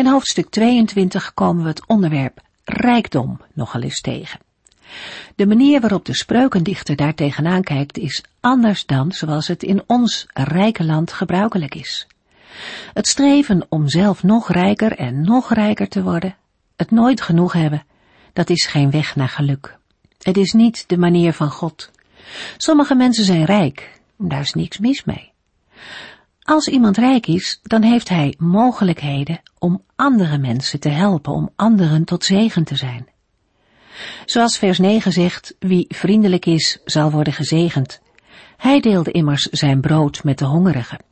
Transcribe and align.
In 0.00 0.06
hoofdstuk 0.06 0.50
22 0.50 1.34
komen 1.34 1.62
we 1.62 1.68
het 1.68 1.86
onderwerp 1.86 2.40
rijkdom 2.64 3.40
nogal 3.52 3.80
eens 3.80 4.00
tegen. 4.00 4.40
De 5.34 5.46
manier 5.46 5.80
waarop 5.80 6.04
de 6.04 6.14
spreukendichter 6.14 6.96
daar 6.96 7.14
tegenaan 7.14 7.62
kijkt 7.62 7.98
is 7.98 8.24
anders 8.40 8.86
dan 8.86 9.12
zoals 9.12 9.48
het 9.48 9.62
in 9.62 9.82
ons 9.86 10.26
rijke 10.32 10.84
land 10.84 11.12
gebruikelijk 11.12 11.74
is. 11.74 12.06
Het 12.92 13.06
streven 13.06 13.66
om 13.68 13.88
zelf 13.88 14.22
nog 14.22 14.52
rijker 14.52 14.96
en 14.96 15.20
nog 15.20 15.52
rijker 15.52 15.88
te 15.88 16.02
worden, 16.02 16.36
het 16.76 16.90
nooit 16.90 17.20
genoeg 17.20 17.52
hebben, 17.52 17.84
dat 18.32 18.50
is 18.50 18.66
geen 18.66 18.90
weg 18.90 19.16
naar 19.16 19.28
geluk. 19.28 19.78
Het 20.18 20.36
is 20.36 20.52
niet 20.52 20.84
de 20.88 20.98
manier 20.98 21.32
van 21.32 21.50
God. 21.50 21.90
Sommige 22.56 22.94
mensen 22.94 23.24
zijn 23.24 23.44
rijk, 23.44 24.00
daar 24.16 24.40
is 24.40 24.52
niks 24.54 24.78
mis 24.78 25.04
mee. 25.04 25.32
Als 26.42 26.68
iemand 26.68 26.96
rijk 26.96 27.26
is, 27.26 27.60
dan 27.62 27.82
heeft 27.82 28.08
hij 28.08 28.34
mogelijkheden 28.38 29.40
om 29.58 29.82
andere 29.96 30.38
mensen 30.38 30.80
te 30.80 30.88
helpen, 30.88 31.32
om 31.32 31.50
anderen 31.56 32.04
tot 32.04 32.24
zegen 32.24 32.64
te 32.64 32.76
zijn. 32.76 33.08
Zoals 34.24 34.58
vers 34.58 34.78
9 34.78 35.12
zegt, 35.12 35.54
wie 35.58 35.84
vriendelijk 35.88 36.46
is, 36.46 36.78
zal 36.84 37.10
worden 37.10 37.32
gezegend. 37.32 38.00
Hij 38.56 38.80
deelde 38.80 39.10
immers 39.10 39.42
zijn 39.42 39.80
brood 39.80 40.24
met 40.24 40.38
de 40.38 40.44
hongerigen. 40.44 41.02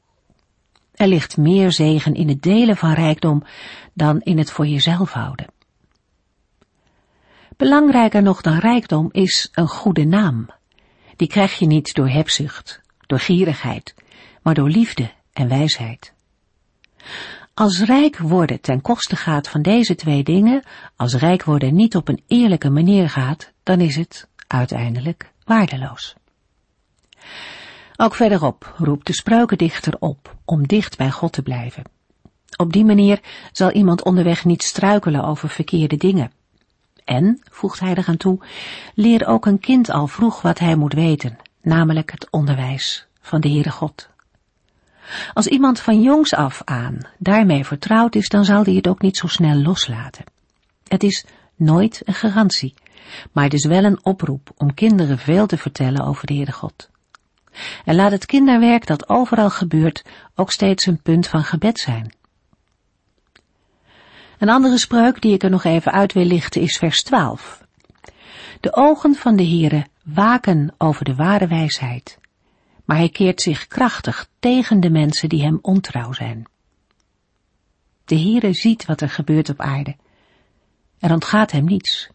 Er 0.94 1.08
ligt 1.08 1.36
meer 1.36 1.72
zegen 1.72 2.14
in 2.14 2.28
het 2.28 2.42
delen 2.42 2.76
van 2.76 2.92
rijkdom 2.92 3.42
dan 3.94 4.20
in 4.20 4.38
het 4.38 4.50
voor 4.50 4.66
jezelf 4.66 5.12
houden. 5.12 5.46
Belangrijker 7.56 8.22
nog 8.22 8.40
dan 8.40 8.58
rijkdom 8.58 9.08
is 9.12 9.48
een 9.52 9.68
goede 9.68 10.04
naam. 10.04 10.48
Die 11.16 11.28
krijg 11.28 11.58
je 11.58 11.66
niet 11.66 11.94
door 11.94 12.08
hebzucht, 12.08 12.80
door 13.06 13.18
gierigheid, 13.18 13.94
maar 14.42 14.54
door 14.54 14.68
liefde 14.68 15.10
en 15.38 15.48
wijsheid. 15.48 16.12
Als 17.54 17.80
rijk 17.80 18.18
worden 18.18 18.60
ten 18.60 18.80
koste 18.80 19.16
gaat 19.16 19.48
van 19.48 19.62
deze 19.62 19.94
twee 19.94 20.22
dingen, 20.22 20.62
als 20.96 21.14
rijk 21.14 21.44
worden 21.44 21.74
niet 21.74 21.96
op 21.96 22.08
een 22.08 22.22
eerlijke 22.26 22.70
manier 22.70 23.10
gaat, 23.10 23.52
dan 23.62 23.80
is 23.80 23.96
het 23.96 24.28
uiteindelijk 24.46 25.32
waardeloos. 25.44 26.14
Ook 27.96 28.14
verderop 28.14 28.74
roept 28.76 29.06
de 29.06 29.12
spreukendichter 29.12 29.96
op 29.98 30.36
om 30.44 30.66
dicht 30.66 30.96
bij 30.96 31.10
God 31.10 31.32
te 31.32 31.42
blijven. 31.42 31.82
Op 32.56 32.72
die 32.72 32.84
manier 32.84 33.20
zal 33.52 33.70
iemand 33.70 34.04
onderweg 34.04 34.44
niet 34.44 34.62
struikelen 34.62 35.24
over 35.24 35.48
verkeerde 35.48 35.96
dingen. 35.96 36.32
En, 37.04 37.40
voegt 37.50 37.80
hij 37.80 37.94
eraan 37.94 38.16
toe, 38.16 38.38
leer 38.94 39.26
ook 39.26 39.46
een 39.46 39.60
kind 39.60 39.90
al 39.90 40.06
vroeg 40.06 40.42
wat 40.42 40.58
hij 40.58 40.76
moet 40.76 40.92
weten, 40.92 41.38
namelijk 41.62 42.10
het 42.10 42.30
onderwijs 42.30 43.06
van 43.20 43.40
de 43.40 43.48
Heere 43.48 43.70
God. 43.70 44.08
Als 45.34 45.46
iemand 45.46 45.80
van 45.80 46.02
jongs 46.02 46.34
af 46.34 46.62
aan 46.64 46.98
daarmee 47.18 47.64
vertrouwd 47.64 48.14
is, 48.14 48.28
dan 48.28 48.44
zal 48.44 48.64
hij 48.64 48.74
het 48.74 48.88
ook 48.88 49.02
niet 49.02 49.16
zo 49.16 49.26
snel 49.26 49.56
loslaten. 49.56 50.24
Het 50.88 51.02
is 51.02 51.24
nooit 51.56 52.02
een 52.04 52.14
garantie, 52.14 52.74
maar 53.32 53.44
het 53.44 53.52
is 53.52 53.64
wel 53.64 53.84
een 53.84 54.04
oproep 54.04 54.50
om 54.56 54.74
kinderen 54.74 55.18
veel 55.18 55.46
te 55.46 55.58
vertellen 55.58 56.04
over 56.04 56.26
de 56.26 56.34
Heere 56.34 56.52
God. 56.52 56.90
En 57.84 57.94
laat 57.94 58.10
het 58.10 58.26
kinderwerk 58.26 58.86
dat 58.86 59.08
overal 59.08 59.50
gebeurt 59.50 60.04
ook 60.34 60.50
steeds 60.50 60.86
een 60.86 61.02
punt 61.02 61.26
van 61.26 61.44
gebed 61.44 61.78
zijn. 61.78 62.14
Een 64.38 64.48
andere 64.48 64.78
spreuk 64.78 65.20
die 65.20 65.32
ik 65.32 65.42
er 65.42 65.50
nog 65.50 65.64
even 65.64 65.92
uit 65.92 66.12
wil 66.12 66.24
lichten 66.24 66.60
is 66.60 66.76
vers 66.76 67.02
12. 67.02 67.66
De 68.60 68.74
ogen 68.74 69.14
van 69.14 69.36
de 69.36 69.46
Heere 69.46 69.86
waken 70.04 70.74
over 70.78 71.04
de 71.04 71.14
ware 71.14 71.46
wijsheid, 71.46 72.18
maar 72.88 72.96
hij 72.96 73.08
keert 73.08 73.42
zich 73.42 73.66
krachtig 73.66 74.28
tegen 74.38 74.80
de 74.80 74.90
mensen 74.90 75.28
die 75.28 75.42
hem 75.42 75.58
ontrouw 75.62 76.12
zijn. 76.12 76.44
De 78.04 78.18
Heere 78.18 78.52
ziet 78.52 78.86
wat 78.86 79.00
er 79.00 79.10
gebeurt 79.10 79.48
op 79.48 79.60
aarde. 79.60 79.96
Er 80.98 81.12
ontgaat 81.12 81.50
hem 81.50 81.64
niets. 81.64 82.10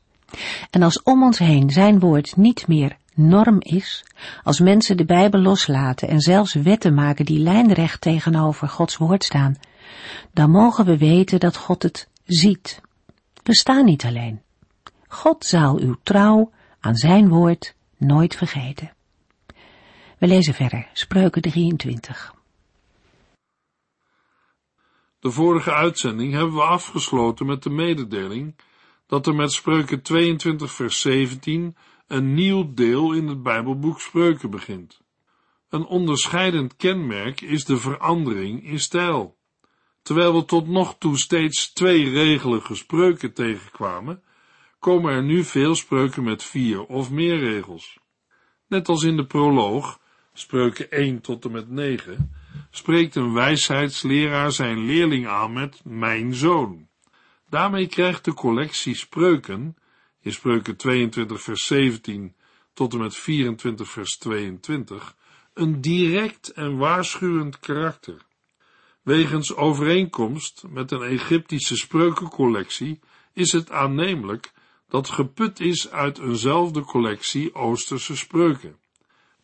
En 0.70 0.84
als 0.84 1.04
om 1.04 1.24
ons 1.24 1.38
heen 1.38 1.70
zijn 1.70 2.00
woord 2.00 2.36
niet 2.36 2.68
meer 2.68 2.98
norm 3.14 3.58
is, 3.60 4.06
als 4.44 4.60
mensen 4.60 4.98
de 4.98 5.06
Bijbel 5.06 5.40
loslaten 5.40 6.08
en 6.08 6.20
zelfs 6.20 6.54
wetten 6.54 6.94
maken 6.94 7.26
die 7.26 7.40
lijnrecht 7.40 8.02
tegenover 8.02 8.68
Gods 8.70 8.98
woord 8.98 9.24
staan, 9.24 9.56
dan 10.32 10.52
mogen 10.52 10.86
we 10.86 10.98
weten 10.98 11.40
dat 11.40 11.58
God 11.58 11.84
het 11.84 12.10
ziet. 12.26 12.82
We 13.44 13.56
staan 13.56 13.86
niet 13.86 14.06
alleen. 14.06 14.42
God 15.08 15.46
zal 15.46 15.80
uw 15.80 15.96
trouw 16.04 16.52
aan 16.80 16.96
zijn 16.96 17.30
woord 17.30 17.76
nooit 17.98 18.36
vergeten. 18.36 18.92
We 20.24 20.30
lezen 20.30 20.54
verder, 20.54 20.90
Spreuken 20.94 21.42
23. 21.42 22.34
De 25.20 25.32
vorige 25.32 25.74
uitzending 25.74 26.34
hebben 26.34 26.54
we 26.54 26.62
afgesloten 26.62 27.46
met 27.46 27.64
de 27.64 27.70
mededeling 27.70 28.56
dat 29.08 29.28
er 29.28 29.36
met 29.36 29.52
Spreuken 29.52 30.02
22 30.02 30.72
vers 30.72 31.02
17 31.02 31.76
een 32.08 32.34
nieuw 32.34 32.74
deel 32.74 33.14
in 33.14 33.28
het 33.28 33.44
Bijbelboek 33.44 34.00
Spreuken 34.00 34.50
begint. 34.50 35.02
Een 35.70 35.86
onderscheidend 35.86 36.76
kenmerk 36.76 37.42
is 37.42 37.66
de 37.66 37.78
verandering 37.78 38.66
in 38.66 38.80
stijl. 38.80 39.38
Terwijl 40.02 40.34
we 40.36 40.46
tot 40.46 40.68
nog 40.68 40.96
toe 40.98 41.18
steeds 41.18 41.74
twee 41.74 42.10
regelige 42.10 42.76
spreuken 42.76 43.34
tegenkwamen, 43.34 44.24
komen 44.80 45.14
er 45.14 45.24
nu 45.24 45.44
veel 45.44 45.76
spreuken 45.76 46.24
met 46.24 46.44
vier 46.44 46.86
of 46.86 47.12
meer 47.12 47.40
regels. 47.40 47.98
Net 48.68 48.90
als 48.90 49.04
in 49.04 49.16
de 49.16 49.26
proloog 49.26 50.02
spreuken 50.34 50.92
1 50.92 51.22
tot 51.22 51.46
en 51.46 51.52
met 51.52 51.70
9, 51.70 52.32
spreekt 52.70 53.16
een 53.16 53.34
wijsheidsleraar 53.34 54.52
zijn 54.52 54.86
leerling 54.86 55.28
aan 55.28 55.54
met 55.54 55.82
mijn 55.84 56.34
zoon. 56.34 56.88
Daarmee 57.50 57.88
krijgt 57.88 58.26
de 58.26 58.34
collectie 58.34 58.96
spreuken, 58.96 59.76
in 60.22 60.32
spreuken 60.32 60.76
22 60.76 61.42
vers 61.42 61.66
17 61.66 62.36
tot 62.74 62.94
en 62.94 63.00
met 63.00 63.16
24 63.16 63.90
vers 63.90 64.18
22, 64.18 65.16
een 65.54 65.82
direct 65.82 66.52
en 66.52 66.78
waarschuwend 66.78 67.60
karakter. 67.60 68.26
Wegens 69.02 69.56
overeenkomst 69.56 70.64
met 70.70 70.92
een 70.92 71.02
Egyptische 71.02 71.76
spreukencollectie 71.76 73.00
is 73.34 73.52
het 73.52 73.72
aannemelijk 73.72 74.52
dat 74.88 75.10
geput 75.10 75.60
is 75.60 75.90
uit 75.90 76.20
eenzelfde 76.20 76.82
collectie 76.82 77.56
Oosterse 77.56 78.18
spreuken. 78.18 78.78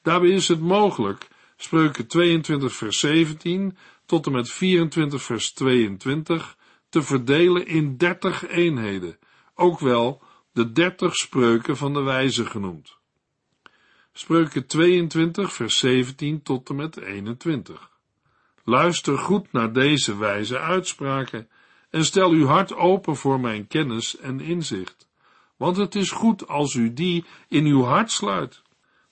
Daarbij 0.02 0.30
is 0.30 0.48
het 0.48 0.60
mogelijk 0.60 1.28
spreuken 1.58 2.08
22 2.08 2.76
vers 2.76 3.00
17 3.00 3.78
tot 4.06 4.26
en 4.26 4.32
met 4.32 4.52
24 4.52 5.24
vers 5.24 5.52
22 5.54 6.58
te 6.90 7.02
verdelen 7.02 7.68
in 7.68 7.98
30 7.98 8.48
eenheden, 8.48 9.18
ook 9.54 9.80
wel 9.80 10.22
de 10.52 10.72
30 10.72 11.16
spreuken 11.16 11.78
van 11.78 11.94
de 11.94 12.02
wijze 12.02 12.46
genoemd. 12.46 12.98
Spreuken 14.14 14.68
22 14.68 15.54
vers 15.54 15.78
17 15.78 16.42
tot 16.42 16.70
en 16.70 16.76
met 16.76 16.98
21. 16.98 17.90
Luister 18.64 19.18
goed 19.18 19.52
naar 19.52 19.74
deze 19.74 20.18
wijze 20.18 20.60
uitspraken 20.60 21.50
en 21.90 22.06
stel 22.06 22.32
uw 22.32 22.46
hart 22.46 22.76
open 22.76 23.16
voor 23.16 23.40
mijn 23.40 23.68
kennis 23.68 24.18
en 24.18 24.40
inzicht, 24.40 25.08
want 25.58 25.78
het 25.78 25.96
is 25.96 26.12
goed 26.12 26.48
als 26.48 26.74
u 26.74 26.94
die 26.94 27.26
in 27.48 27.66
uw 27.66 27.84
hart 27.84 28.12
sluit 28.12 28.62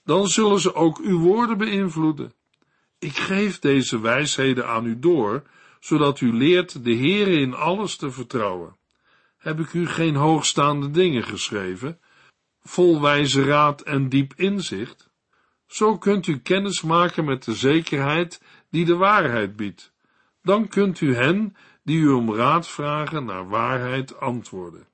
dan 0.07 0.27
zullen 0.27 0.59
ze 0.59 0.75
ook 0.75 1.00
uw 1.00 1.19
woorden 1.19 1.57
beïnvloeden. 1.57 2.33
Ik 3.00 3.18
geef 3.18 3.59
deze 3.59 4.01
wijsheden 4.01 4.68
aan 4.68 4.86
u 4.86 5.00
door, 5.00 5.44
zodat 5.80 6.21
u 6.21 6.33
leert 6.33 6.83
de 6.83 6.95
Heere 6.95 7.39
in 7.39 7.54
alles 7.54 7.95
te 7.95 8.12
vertrouwen. 8.12 8.75
Heb 9.38 9.59
ik 9.59 9.74
u 9.74 9.88
geen 9.88 10.15
hoogstaande 10.15 10.92
dingen 10.92 11.24
geschreven, 11.24 12.00
vol 12.63 13.01
wijze 13.01 13.44
raad 13.44 13.81
en 13.81 14.09
diep 14.09 14.33
inzicht? 14.36 15.09
Zo 15.65 15.98
kunt 15.98 16.27
u 16.27 16.39
kennis 16.39 16.81
maken 16.81 17.25
met 17.25 17.44
de 17.44 17.56
zekerheid 17.56 18.42
die 18.69 18.86
de 18.86 18.95
waarheid 18.95 19.56
biedt. 19.56 19.94
Dan 20.42 20.68
kunt 20.68 21.01
u 21.01 21.15
hen 21.15 21.56
die 21.83 22.00
u 22.00 22.10
om 22.10 22.33
raad 22.33 22.68
vragen 22.68 23.25
naar 23.25 23.50
waarheid 23.50 24.19
antwoorden. 24.19 24.88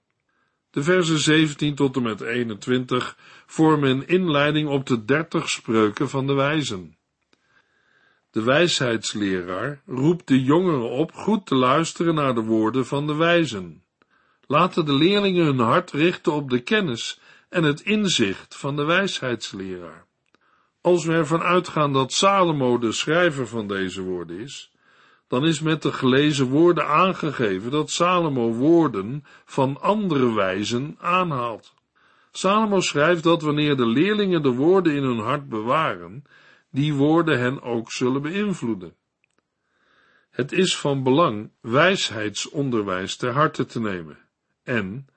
De 0.74 0.84
versen 0.84 1.20
17 1.20 1.76
tot 1.76 1.96
en 1.96 2.02
met 2.02 2.22
21 2.22 3.18
vormen 3.46 3.90
een 3.90 4.08
inleiding 4.08 4.70
op 4.70 4.86
de 4.86 5.06
dertig 5.06 5.50
spreuken 5.50 6.10
van 6.10 6.28
de 6.28 6.34
wijzen. 6.34 6.98
De 8.32 8.44
wijsheidsleraar 8.44 9.82
roept 9.86 10.28
de 10.28 10.44
jongeren 10.44 10.90
op 10.90 11.12
goed 11.12 11.46
te 11.46 11.56
luisteren 11.56 12.16
naar 12.16 12.36
de 12.36 12.42
woorden 12.42 12.86
van 12.86 13.08
de 13.08 13.16
wijzen. 13.16 13.84
Laten 14.48 14.86
de 14.86 14.94
leerlingen 14.94 15.46
hun 15.46 15.60
hart 15.60 15.92
richten 15.92 16.34
op 16.34 16.50
de 16.50 16.60
kennis 16.60 17.20
en 17.50 17.64
het 17.64 17.82
inzicht 17.82 18.56
van 18.56 18.76
de 18.76 18.84
wijsheidsleraar. 18.84 20.06
Als 20.82 21.06
we 21.06 21.14
ervan 21.14 21.42
uitgaan 21.42 21.94
dat 21.94 22.14
Salomo 22.14 22.78
de 22.78 22.92
schrijver 22.92 23.48
van 23.48 23.68
deze 23.68 24.02
woorden 24.02 24.40
is, 24.40 24.72
dan 25.34 25.46
is 25.46 25.60
met 25.60 25.82
de 25.82 25.92
gelezen 25.92 26.50
woorden 26.50 26.88
aangegeven 26.88 27.72
dat 27.72 27.90
Salomo 27.90 28.52
woorden 28.52 29.24
van 29.46 29.82
andere 29.82 30.34
wijzen 30.34 30.96
aanhaalt. 31.00 31.74
Salomo 32.32 32.82
schrijft 32.82 33.24
dat 33.24 33.42
wanneer 33.42 33.76
de 33.76 33.86
leerlingen 33.86 34.42
de 34.42 34.52
woorden 34.52 34.94
in 34.94 35.04
hun 35.04 35.20
hart 35.20 35.50
bewaren, 35.50 36.24
die 36.72 36.94
woorden 36.94 37.40
hen 37.40 37.62
ook 37.62 37.92
zullen 37.92 38.22
beïnvloeden. 38.22 38.96
Het 40.30 40.52
is 40.52 40.78
van 40.78 41.04
belang 41.04 41.52
wijsheidsonderwijs 41.62 43.16
ter 43.16 43.32
harte 43.32 43.66
te 43.66 43.80
nemen 43.80 44.18
en 44.64 45.08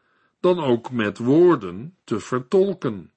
dan 0.40 0.58
ook 0.58 0.90
met 0.90 1.18
woorden 1.18 1.96
te 2.04 2.20
vertolken. 2.20 3.12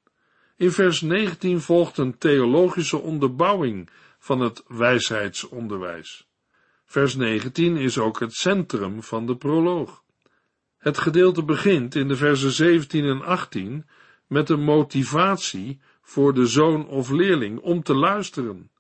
In 0.55 0.71
vers 0.71 1.01
19 1.01 1.61
volgt 1.61 1.97
een 1.97 2.17
theologische 2.17 2.97
onderbouwing 2.97 3.89
van 4.17 4.39
het 4.39 4.63
wijsheidsonderwijs. 4.67 6.28
Vers 6.89 7.15
19 7.15 7.77
is 7.77 7.97
ook 7.97 8.19
het 8.19 8.33
centrum 8.33 9.03
van 9.03 9.25
de 9.25 9.35
proloog. 9.35 10.03
Het 10.77 10.97
gedeelte 10.97 11.43
begint 11.43 11.95
in 11.95 12.07
de 12.07 12.15
versen 12.15 12.51
17 12.51 13.05
en 13.05 13.21
18 13.21 13.89
met 14.27 14.49
een 14.49 14.63
motivatie 14.63 15.79
voor 16.01 16.33
de 16.33 16.45
zoon 16.45 16.87
of 16.87 17.09
leerling 17.09 17.59
om 17.59 17.83
te 17.83 17.93
luisteren 17.93 18.71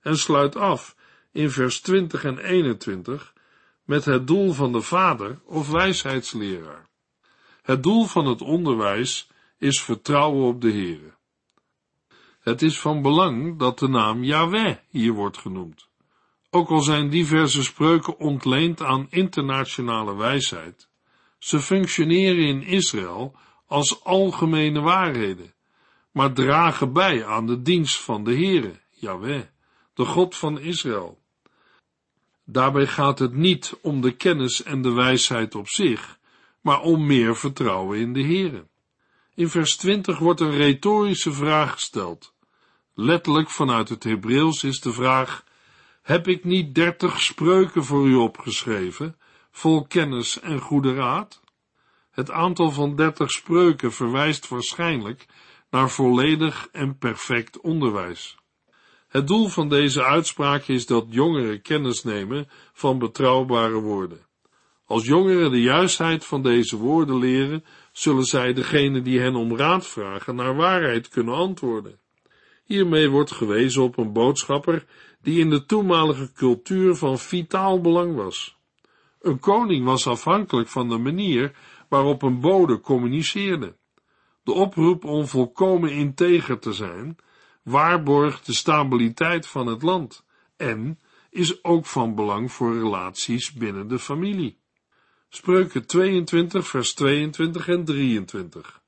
en 0.00 0.16
sluit 0.16 0.56
af 0.56 0.96
in 1.32 1.50
vers 1.50 1.80
20 1.80 2.24
en 2.24 2.38
21 2.38 3.32
met 3.84 4.04
het 4.04 4.26
doel 4.26 4.52
van 4.52 4.72
de 4.72 4.82
vader 4.82 5.40
of 5.44 5.70
wijsheidsleraar. 5.70 6.88
Het 7.62 7.82
doel 7.82 8.04
van 8.04 8.26
het 8.26 8.42
onderwijs 8.42 9.30
is 9.58 9.82
vertrouwen 9.82 10.46
op 10.46 10.60
de 10.60 10.70
Heere. 10.70 11.14
Het 12.40 12.62
is 12.62 12.80
van 12.80 13.02
belang 13.02 13.58
dat 13.58 13.78
de 13.78 13.88
naam 13.88 14.24
Yahweh 14.24 14.76
hier 14.88 15.12
wordt 15.12 15.38
genoemd. 15.38 15.89
Ook 16.50 16.68
al 16.68 16.80
zijn 16.80 17.10
diverse 17.10 17.62
spreuken 17.62 18.18
ontleend 18.18 18.82
aan 18.82 19.06
internationale 19.10 20.16
wijsheid, 20.16 20.88
ze 21.38 21.60
functioneren 21.60 22.46
in 22.46 22.62
Israël 22.62 23.36
als 23.66 24.04
algemene 24.04 24.80
waarheden, 24.80 25.54
maar 26.10 26.32
dragen 26.32 26.92
bij 26.92 27.26
aan 27.26 27.46
de 27.46 27.62
dienst 27.62 28.00
van 28.00 28.24
de 28.24 28.34
Heere, 28.34 28.72
Yahweh, 28.90 29.42
de 29.94 30.04
God 30.04 30.36
van 30.36 30.60
Israël. 30.60 31.18
Daarbij 32.44 32.86
gaat 32.86 33.18
het 33.18 33.34
niet 33.34 33.78
om 33.82 34.00
de 34.00 34.16
kennis 34.16 34.62
en 34.62 34.82
de 34.82 34.92
wijsheid 34.92 35.54
op 35.54 35.68
zich, 35.68 36.18
maar 36.60 36.80
om 36.80 37.06
meer 37.06 37.36
vertrouwen 37.36 37.98
in 37.98 38.12
de 38.12 38.22
Heere. 38.22 38.66
In 39.34 39.48
vers 39.48 39.76
20 39.76 40.18
wordt 40.18 40.40
een 40.40 40.56
retorische 40.56 41.32
vraag 41.32 41.72
gesteld. 41.72 42.34
Letterlijk 42.94 43.50
vanuit 43.50 43.88
het 43.88 44.04
Hebreeuws 44.04 44.64
is 44.64 44.80
de 44.80 44.92
vraag: 44.92 45.44
Heb 46.02 46.28
ik 46.28 46.44
niet 46.44 46.74
dertig 46.74 47.20
spreuken 47.20 47.84
voor 47.84 48.06
u 48.06 48.14
opgeschreven, 48.14 49.16
vol 49.50 49.86
kennis 49.86 50.40
en 50.40 50.60
goede 50.60 50.94
raad? 50.94 51.40
Het 52.10 52.30
aantal 52.30 52.70
van 52.70 52.96
dertig 52.96 53.30
spreuken 53.30 53.92
verwijst 53.92 54.48
waarschijnlijk 54.48 55.26
naar 55.70 55.90
volledig 55.90 56.68
en 56.72 56.98
perfect 56.98 57.60
onderwijs. 57.60 58.38
Het 59.08 59.26
doel 59.26 59.48
van 59.48 59.68
deze 59.68 60.04
uitspraak 60.04 60.62
is 60.62 60.86
dat 60.86 61.06
jongeren 61.08 61.62
kennis 61.62 62.02
nemen 62.02 62.48
van 62.72 62.98
betrouwbare 62.98 63.80
woorden. 63.80 64.26
Als 64.84 65.04
jongeren 65.06 65.50
de 65.50 65.62
juistheid 65.62 66.24
van 66.24 66.42
deze 66.42 66.76
woorden 66.76 67.18
leren, 67.18 67.64
zullen 67.92 68.24
zij 68.24 68.52
degene 68.52 69.02
die 69.02 69.20
hen 69.20 69.34
om 69.34 69.56
raad 69.56 69.86
vragen 69.86 70.34
naar 70.34 70.56
waarheid 70.56 71.08
kunnen 71.08 71.34
antwoorden. 71.34 72.00
Hiermee 72.70 73.10
wordt 73.10 73.32
gewezen 73.32 73.82
op 73.82 73.98
een 73.98 74.12
boodschapper 74.12 74.86
die 75.22 75.38
in 75.38 75.50
de 75.50 75.66
toenmalige 75.66 76.32
cultuur 76.32 76.94
van 76.94 77.18
vitaal 77.18 77.80
belang 77.80 78.14
was. 78.14 78.58
Een 79.20 79.38
koning 79.38 79.84
was 79.84 80.06
afhankelijk 80.06 80.68
van 80.68 80.88
de 80.88 80.98
manier 80.98 81.52
waarop 81.88 82.22
een 82.22 82.40
bode 82.40 82.80
communiceerde. 82.80 83.76
De 84.42 84.52
oproep 84.52 85.04
om 85.04 85.26
volkomen 85.26 85.90
integer 85.90 86.58
te 86.58 86.72
zijn, 86.72 87.16
waarborgt 87.62 88.46
de 88.46 88.54
stabiliteit 88.54 89.46
van 89.46 89.66
het 89.66 89.82
land 89.82 90.24
en 90.56 90.98
is 91.30 91.64
ook 91.64 91.86
van 91.86 92.14
belang 92.14 92.52
voor 92.52 92.78
relaties 92.78 93.52
binnen 93.52 93.88
de 93.88 93.98
familie. 93.98 94.58
Spreuken 95.28 95.86
22, 95.86 96.66
vers 96.66 96.94
22 96.94 97.68
en 97.68 97.84
23. 97.84 98.80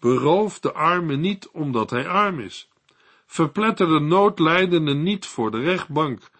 Beroof 0.00 0.60
de 0.60 0.72
arme 0.72 1.16
niet 1.16 1.48
omdat 1.48 1.90
hij 1.90 2.08
arm 2.08 2.40
is. 2.40 2.68
Verpletter 3.26 3.86
de 3.86 4.00
noodlijdende 4.00 4.94
niet 4.94 5.26
voor 5.26 5.50
de 5.50 5.60
rechtbank, 5.60 6.30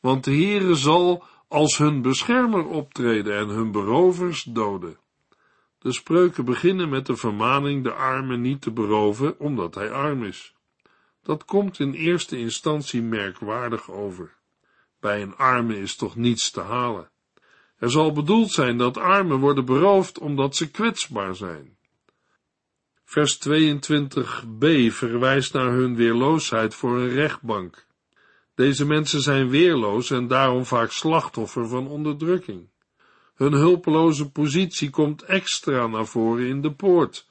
want 0.00 0.24
de 0.24 0.30
Heere 0.30 0.74
zal 0.74 1.24
als 1.48 1.78
hun 1.78 2.02
beschermer 2.02 2.66
optreden 2.66 3.36
en 3.36 3.48
hun 3.48 3.70
berovers 3.70 4.42
doden. 4.42 4.98
De 5.78 5.92
spreuken 5.92 6.44
beginnen 6.44 6.88
met 6.88 7.06
de 7.06 7.16
vermaning 7.16 7.84
de 7.84 7.92
arme 7.92 8.36
niet 8.36 8.60
te 8.60 8.72
beroven 8.72 9.38
omdat 9.38 9.74
hij 9.74 9.90
arm 9.90 10.24
is. 10.24 10.54
Dat 11.22 11.44
komt 11.44 11.78
in 11.78 11.92
eerste 11.92 12.38
instantie 12.38 13.02
merkwaardig 13.02 13.90
over. 13.90 14.36
Bij 15.00 15.22
een 15.22 15.36
arme 15.36 15.78
is 15.78 15.96
toch 15.96 16.16
niets 16.16 16.50
te 16.50 16.60
halen. 16.60 17.10
Er 17.76 17.90
zal 17.90 18.12
bedoeld 18.12 18.50
zijn 18.50 18.78
dat 18.78 18.96
armen 18.96 19.38
worden 19.38 19.64
beroofd 19.64 20.18
omdat 20.18 20.56
ze 20.56 20.70
kwetsbaar 20.70 21.34
zijn. 21.34 21.75
Vers 23.08 23.38
22b 23.48 24.90
verwijst 24.90 25.52
naar 25.52 25.70
hun 25.70 25.96
weerloosheid 25.96 26.74
voor 26.74 26.98
een 26.98 27.08
rechtbank. 27.08 27.86
Deze 28.54 28.86
mensen 28.86 29.20
zijn 29.20 29.48
weerloos 29.48 30.10
en 30.10 30.26
daarom 30.26 30.64
vaak 30.64 30.90
slachtoffer 30.90 31.68
van 31.68 31.88
onderdrukking. 31.88 32.68
Hun 33.34 33.52
hulpeloze 33.52 34.30
positie 34.30 34.90
komt 34.90 35.22
extra 35.22 35.86
naar 35.86 36.06
voren 36.06 36.46
in 36.46 36.60
de 36.60 36.72
poort, 36.72 37.26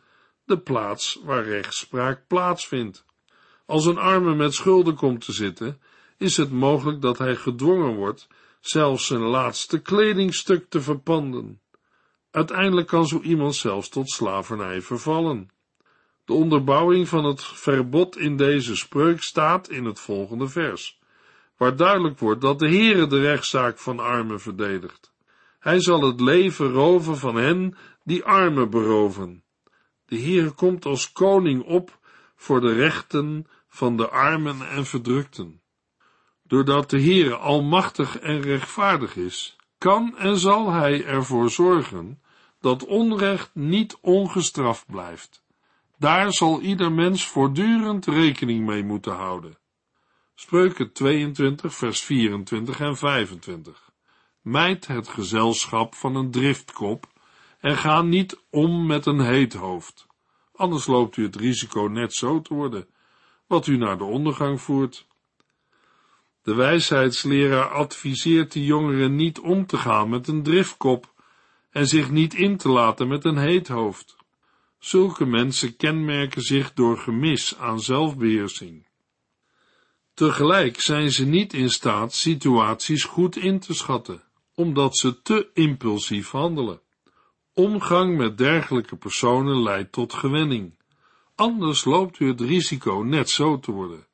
de 0.46 0.60
plaats 0.60 1.20
waar 1.24 1.44
rechtspraak 1.44 2.28
plaatsvindt. 2.28 3.06
Als 3.66 3.86
een 3.86 3.98
arme 3.98 4.36
met 4.36 4.54
schulden 4.54 4.96
komt 4.96 5.26
te 5.26 5.32
zitten, 5.32 5.82
is 6.18 6.38
het 6.38 6.52
mogelijk 6.52 7.02
dat 7.02 7.18
hij 7.18 7.36
gedwongen 7.36 7.96
wordt 7.96 8.28
zelfs 8.60 9.06
zijn 9.06 9.22
laatste 9.22 9.82
kledingstuk 9.82 10.70
te 10.70 10.82
verpanden. 10.82 11.62
Uiteindelijk 12.32 12.88
kan 12.88 13.08
zo 13.08 13.20
iemand 13.20 13.56
zelfs 13.56 13.90
tot 13.90 14.10
slavernij 14.10 14.82
vervallen. 14.82 15.54
De 16.26 16.34
onderbouwing 16.34 17.08
van 17.08 17.26
het 17.26 17.44
verbod 17.44 18.18
in 18.18 18.38
deze 18.38 18.76
spreuk 18.76 19.22
staat 19.22 19.70
in 19.70 19.86
het 19.86 20.00
volgende 20.00 20.48
vers, 20.48 21.00
waar 21.58 21.76
duidelijk 21.76 22.20
wordt 22.20 22.42
dat 22.42 22.60
de 22.60 22.68
Heere 22.68 23.08
de 23.08 23.20
rechtszaak 23.20 23.80
van 23.80 24.00
armen 24.00 24.40
verdedigt. 24.40 25.14
Hij 25.60 25.80
zal 25.80 26.02
het 26.02 26.22
leven 26.22 26.72
roven 26.72 27.18
van 27.18 27.36
hen 27.36 27.78
die 28.04 28.24
armen 28.24 28.70
beroven. 28.70 29.44
De 30.06 30.20
Heere 30.20 30.52
komt 30.52 30.86
als 30.86 31.12
koning 31.12 31.64
op 31.64 32.00
voor 32.36 32.62
de 32.62 32.74
rechten 32.74 33.48
van 33.68 33.98
de 33.98 34.10
armen 34.10 34.70
en 34.70 34.86
verdrukten. 34.86 35.62
Doordat 36.44 36.90
de 36.90 37.02
Heere 37.02 37.36
almachtig 37.36 38.20
en 38.20 38.42
rechtvaardig 38.42 39.16
is, 39.16 39.56
kan 39.78 40.18
en 40.18 40.38
zal 40.38 40.72
hij 40.72 41.06
ervoor 41.06 41.50
zorgen 41.50 42.22
dat 42.60 42.86
onrecht 42.86 43.50
niet 43.54 43.98
ongestraft 44.02 44.86
blijft. 44.88 45.45
Daar 45.98 46.34
zal 46.34 46.62
ieder 46.62 46.92
mens 46.92 47.28
voortdurend 47.28 48.06
rekening 48.06 48.66
mee 48.66 48.84
moeten 48.84 49.14
houden. 49.14 49.58
Spreuken 50.36 50.92
22, 50.92 51.76
vers 51.76 52.02
24 52.02 52.80
en 52.80 52.98
25. 52.98 53.92
Mijd 54.42 54.88
het 54.88 55.08
gezelschap 55.08 55.96
van 55.96 56.16
een 56.16 56.32
driftkop 56.32 57.08
en 57.60 57.78
ga 57.78 58.02
niet 58.02 58.40
om 58.50 58.86
met 58.86 59.06
een 59.06 59.20
heet 59.20 59.54
hoofd. 59.54 60.08
Anders 60.52 60.88
loopt 60.88 61.18
u 61.18 61.24
het 61.24 61.36
risico 61.36 61.82
net 61.82 62.14
zo 62.14 62.42
te 62.42 62.54
worden, 62.54 62.88
wat 63.48 63.68
u 63.68 63.78
naar 63.78 63.98
de 63.98 64.04
ondergang 64.04 64.62
voert. 64.62 65.08
De 66.42 66.54
wijsheidsleraar 66.54 67.70
adviseert 67.70 68.52
de 68.52 68.66
jongeren 68.66 69.16
niet 69.16 69.40
om 69.40 69.66
te 69.66 69.78
gaan 69.78 70.10
met 70.10 70.28
een 70.28 70.44
driftkop 70.44 71.14
en 71.70 71.88
zich 71.88 72.12
niet 72.12 72.34
in 72.34 72.58
te 72.58 72.70
laten 72.70 73.08
met 73.08 73.26
een 73.26 73.38
heet 73.38 73.68
hoofd. 73.68 74.16
Zulke 74.86 75.26
mensen 75.26 75.76
kenmerken 75.76 76.42
zich 76.42 76.74
door 76.74 76.98
gemis 76.98 77.58
aan 77.58 77.80
zelfbeheersing. 77.80 78.88
Tegelijk 80.14 80.82
zijn 80.82 81.12
ze 81.12 81.26
niet 81.26 81.54
in 81.54 81.70
staat 81.70 82.14
situaties 82.14 83.04
goed 83.04 83.36
in 83.36 83.60
te 83.60 83.74
schatten, 83.74 84.24
omdat 84.54 84.98
ze 84.98 85.22
te 85.22 85.50
impulsief 85.54 86.32
handelen. 86.32 86.82
Omgang 87.54 88.18
met 88.18 88.38
dergelijke 88.38 88.96
personen 88.96 89.64
leidt 89.64 89.92
tot 89.92 90.14
gewenning. 90.14 90.78
Anders 91.36 91.86
loopt 91.86 92.20
u 92.20 92.28
het 92.28 92.42
risico 92.42 92.94
net 92.94 93.30
zo 93.30 93.60
te 93.60 93.72
worden 93.72 94.08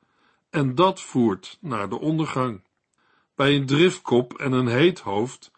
en 0.50 0.74
dat 0.74 1.00
voert 1.00 1.58
naar 1.60 1.88
de 1.88 1.98
ondergang. 1.98 2.62
Bij 3.34 3.56
een 3.56 3.66
driftkop 3.66 4.38
en 4.38 4.52
een 4.52 4.68
heet 4.68 5.00
hoofd 5.00 5.50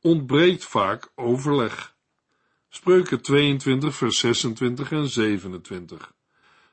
ontbreekt 0.00 0.64
vaak 0.64 1.12
overleg. 1.14 1.96
Spreuken 2.70 3.20
22, 3.20 3.94
vers 3.94 4.18
26 4.18 4.92
en 4.92 5.08
27. 5.08 6.12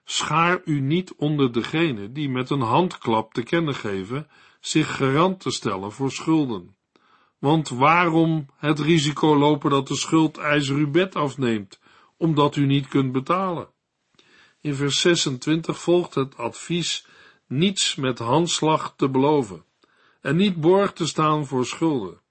Schaar 0.04 0.62
u 0.66 0.80
niet 0.80 1.14
onder 1.14 1.52
degene 1.52 2.12
die 2.12 2.30
met 2.30 2.50
een 2.50 2.62
handklap 2.62 3.34
te 3.34 3.44
kennen 3.44 3.76
geven 3.76 4.28
zich 4.60 4.96
garant 4.96 5.40
te 5.40 5.52
stellen 5.52 5.92
voor 5.92 6.12
schulden. 6.12 6.76
Want 7.40 7.70
waarom 7.70 8.50
het 8.58 8.80
risico 8.80 9.38
lopen 9.38 9.70
dat 9.70 9.88
de 9.88 9.96
schuldeiser 9.96 10.76
uw 10.76 10.92
bed 10.92 11.16
afneemt, 11.16 11.80
omdat 12.18 12.56
u 12.56 12.66
niet 12.66 12.88
kunt 12.88 13.12
betalen? 13.12 13.70
In 14.62 14.76
vers 14.76 15.00
26 15.00 15.80
volgt 15.80 16.16
het 16.16 16.38
advies 16.38 17.08
niets 17.48 17.96
met 17.96 18.20
handslag 18.20 18.94
te 18.96 19.10
beloven 19.10 19.66
en 20.22 20.36
niet 20.36 20.62
borg 20.62 20.94
te 20.94 21.08
staan 21.08 21.46
voor 21.46 21.66
schulden. 21.66 22.24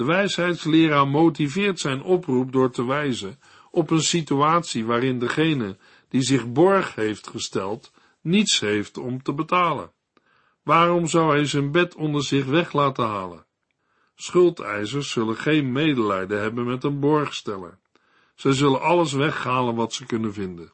De 0.00 0.06
wijsheidsleraar 0.06 1.08
motiveert 1.08 1.80
zijn 1.80 2.02
oproep 2.02 2.52
door 2.52 2.70
te 2.70 2.84
wijzen 2.84 3.38
op 3.70 3.90
een 3.90 4.02
situatie 4.02 4.84
waarin 4.84 5.18
degene 5.18 5.76
die 6.08 6.22
zich 6.22 6.52
borg 6.52 6.94
heeft 6.94 7.26
gesteld 7.26 7.92
niets 8.20 8.60
heeft 8.60 8.98
om 8.98 9.22
te 9.22 9.32
betalen. 9.32 9.92
Waarom 10.62 11.06
zou 11.06 11.30
hij 11.30 11.44
zijn 11.44 11.70
bed 11.70 11.94
onder 11.94 12.22
zich 12.22 12.44
weg 12.44 12.72
laten 12.72 13.04
halen? 13.04 13.46
Schuldeisers 14.14 15.10
zullen 15.10 15.36
geen 15.36 15.72
medelijden 15.72 16.40
hebben 16.40 16.66
met 16.66 16.84
een 16.84 17.00
borgsteller. 17.00 17.78
Zij 18.34 18.52
zullen 18.52 18.80
alles 18.80 19.12
weghalen 19.12 19.74
wat 19.74 19.92
ze 19.92 20.06
kunnen 20.06 20.32
vinden. 20.32 20.72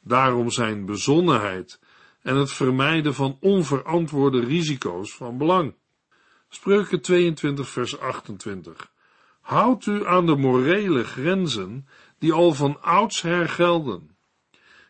Daarom 0.00 0.50
zijn 0.50 0.86
bezonnenheid 0.86 1.80
en 2.22 2.36
het 2.36 2.52
vermijden 2.52 3.14
van 3.14 3.36
onverantwoorde 3.40 4.40
risico's 4.40 5.14
van 5.14 5.38
belang. 5.38 5.74
Spreuken 6.54 7.00
22 7.00 7.68
vers 7.68 7.98
28. 7.98 8.90
Houd 9.40 9.86
u 9.86 10.06
aan 10.06 10.26
de 10.26 10.36
morele 10.36 11.04
grenzen 11.04 11.88
die 12.18 12.32
al 12.32 12.52
van 12.52 12.82
oudsher 12.82 13.48
gelden. 13.48 14.16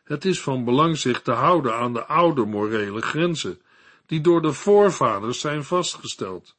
Het 0.05 0.25
is 0.25 0.41
van 0.41 0.65
belang 0.65 0.99
zich 0.99 1.23
te 1.23 1.31
houden 1.31 1.75
aan 1.75 1.93
de 1.93 2.05
oude 2.05 2.45
morele 2.45 3.01
grenzen, 3.01 3.61
die 4.07 4.21
door 4.21 4.43
de 4.43 4.53
voorvaders 4.53 5.41
zijn 5.41 5.65
vastgesteld. 5.65 6.57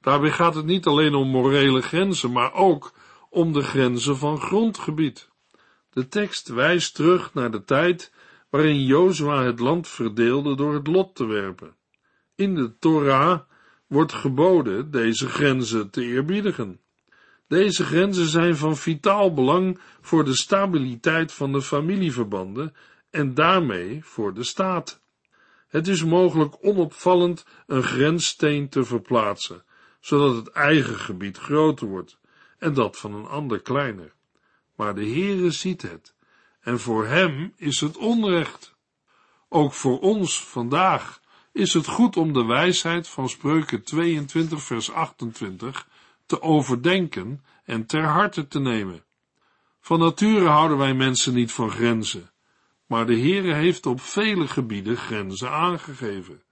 Daarbij 0.00 0.32
gaat 0.32 0.54
het 0.54 0.66
niet 0.66 0.86
alleen 0.86 1.14
om 1.14 1.28
morele 1.28 1.82
grenzen, 1.82 2.32
maar 2.32 2.54
ook 2.54 2.92
om 3.30 3.52
de 3.52 3.62
grenzen 3.62 4.16
van 4.16 4.40
grondgebied. 4.40 5.28
De 5.90 6.08
tekst 6.08 6.48
wijst 6.48 6.94
terug 6.94 7.34
naar 7.34 7.50
de 7.50 7.64
tijd 7.64 8.12
waarin 8.50 8.84
Jozua 8.84 9.42
het 9.42 9.60
land 9.60 9.88
verdeelde 9.88 10.56
door 10.56 10.74
het 10.74 10.86
lot 10.86 11.14
te 11.14 11.26
werpen. 11.26 11.76
In 12.34 12.54
de 12.54 12.78
Torah 12.78 13.40
wordt 13.86 14.12
geboden 14.12 14.90
deze 14.90 15.28
grenzen 15.28 15.90
te 15.90 16.02
eerbiedigen. 16.02 16.80
Deze 17.48 17.84
grenzen 17.84 18.26
zijn 18.26 18.56
van 18.56 18.76
vitaal 18.76 19.34
belang 19.34 19.78
voor 20.00 20.24
de 20.24 20.36
stabiliteit 20.36 21.32
van 21.32 21.52
de 21.52 21.62
familieverbanden 21.62 22.74
en 23.10 23.34
daarmee 23.34 24.04
voor 24.04 24.34
de 24.34 24.44
staat. 24.44 25.00
Het 25.68 25.88
is 25.88 26.04
mogelijk 26.04 26.56
onopvallend 26.60 27.46
een 27.66 27.82
grenssteen 27.82 28.68
te 28.68 28.84
verplaatsen, 28.84 29.64
zodat 30.00 30.36
het 30.36 30.48
eigen 30.48 30.94
gebied 30.94 31.38
groter 31.38 31.86
wordt 31.86 32.18
en 32.58 32.74
dat 32.74 32.96
van 32.96 33.14
een 33.14 33.26
ander 33.26 33.60
kleiner. 33.60 34.14
Maar 34.76 34.94
de 34.94 35.06
Heere 35.06 35.50
ziet 35.50 35.82
het, 35.82 36.14
en 36.60 36.80
voor 36.80 37.06
hem 37.06 37.52
is 37.56 37.80
het 37.80 37.96
onrecht. 37.96 38.74
Ook 39.48 39.72
voor 39.72 40.00
ons 40.00 40.44
vandaag 40.44 41.20
is 41.56 41.74
het 41.74 41.86
goed 41.86 42.16
om 42.16 42.32
de 42.32 42.44
wijsheid 42.44 43.08
van 43.08 43.28
Spreuken 43.28 43.82
22 43.82 44.62
vers 44.62 44.92
28 44.92 45.88
te 46.26 46.42
overdenken 46.42 47.44
en 47.64 47.86
ter 47.86 48.04
harte 48.04 48.48
te 48.48 48.60
nemen. 48.60 49.04
Van 49.80 49.98
nature 49.98 50.46
houden 50.46 50.78
wij 50.78 50.94
mensen 50.94 51.34
niet 51.34 51.52
van 51.52 51.70
grenzen, 51.70 52.30
maar 52.86 53.06
de 53.06 53.18
Heere 53.18 53.54
heeft 53.54 53.86
op 53.86 54.00
vele 54.00 54.48
gebieden 54.48 54.96
grenzen 54.96 55.50
aangegeven. 55.50 56.42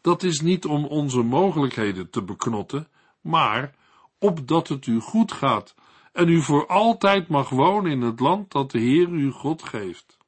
Dat 0.00 0.22
is 0.22 0.40
niet 0.40 0.66
om 0.66 0.84
onze 0.84 1.22
mogelijkheden 1.22 2.10
te 2.10 2.22
beknotten, 2.22 2.88
maar 3.20 3.74
opdat 4.18 4.68
het 4.68 4.86
u 4.86 5.00
goed 5.00 5.32
gaat 5.32 5.74
en 6.12 6.28
u 6.28 6.42
voor 6.42 6.66
altijd 6.66 7.28
mag 7.28 7.48
wonen 7.48 7.90
in 7.90 8.00
het 8.00 8.20
land 8.20 8.52
dat 8.52 8.70
de 8.70 8.78
Heer 8.78 9.08
uw 9.08 9.32
God 9.32 9.62
geeft. 9.62 10.18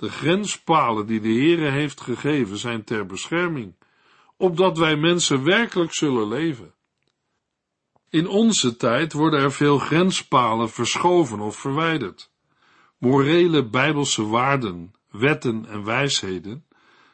De 0.00 0.10
grenspalen 0.10 1.06
die 1.06 1.20
de 1.20 1.28
Heere 1.28 1.70
heeft 1.70 2.00
gegeven 2.00 2.56
zijn 2.56 2.84
ter 2.84 3.06
bescherming, 3.06 3.74
opdat 4.36 4.78
wij 4.78 4.96
mensen 4.96 5.44
werkelijk 5.44 5.94
zullen 5.94 6.28
leven. 6.28 6.74
In 8.08 8.28
onze 8.28 8.76
tijd 8.76 9.12
worden 9.12 9.40
er 9.40 9.52
veel 9.52 9.78
grenspalen 9.78 10.70
verschoven 10.70 11.40
of 11.40 11.56
verwijderd. 11.56 12.32
Morele 12.98 13.68
bijbelse 13.68 14.26
waarden, 14.26 14.94
wetten 15.10 15.66
en 15.66 15.84
wijsheden 15.84 16.66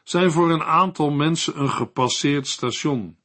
zijn 0.03 0.31
voor 0.31 0.51
een 0.51 0.63
aantal 0.63 1.09
mensen 1.09 1.59
een 1.59 1.69
gepasseerd 1.69 2.47
station. 2.47 3.17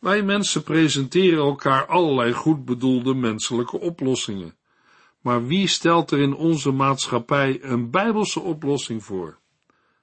Wij 0.00 0.22
mensen 0.22 0.62
presenteren 0.62 1.44
elkaar 1.44 1.86
allerlei 1.86 2.32
goed 2.32 2.64
bedoelde 2.64 3.14
menselijke 3.14 3.80
oplossingen. 3.80 4.56
Maar 5.24 5.46
wie 5.46 5.66
stelt 5.66 6.10
er 6.10 6.20
in 6.20 6.34
onze 6.34 6.70
maatschappij 6.70 7.62
een 7.62 7.90
bijbelse 7.90 8.40
oplossing 8.40 9.04
voor? 9.04 9.38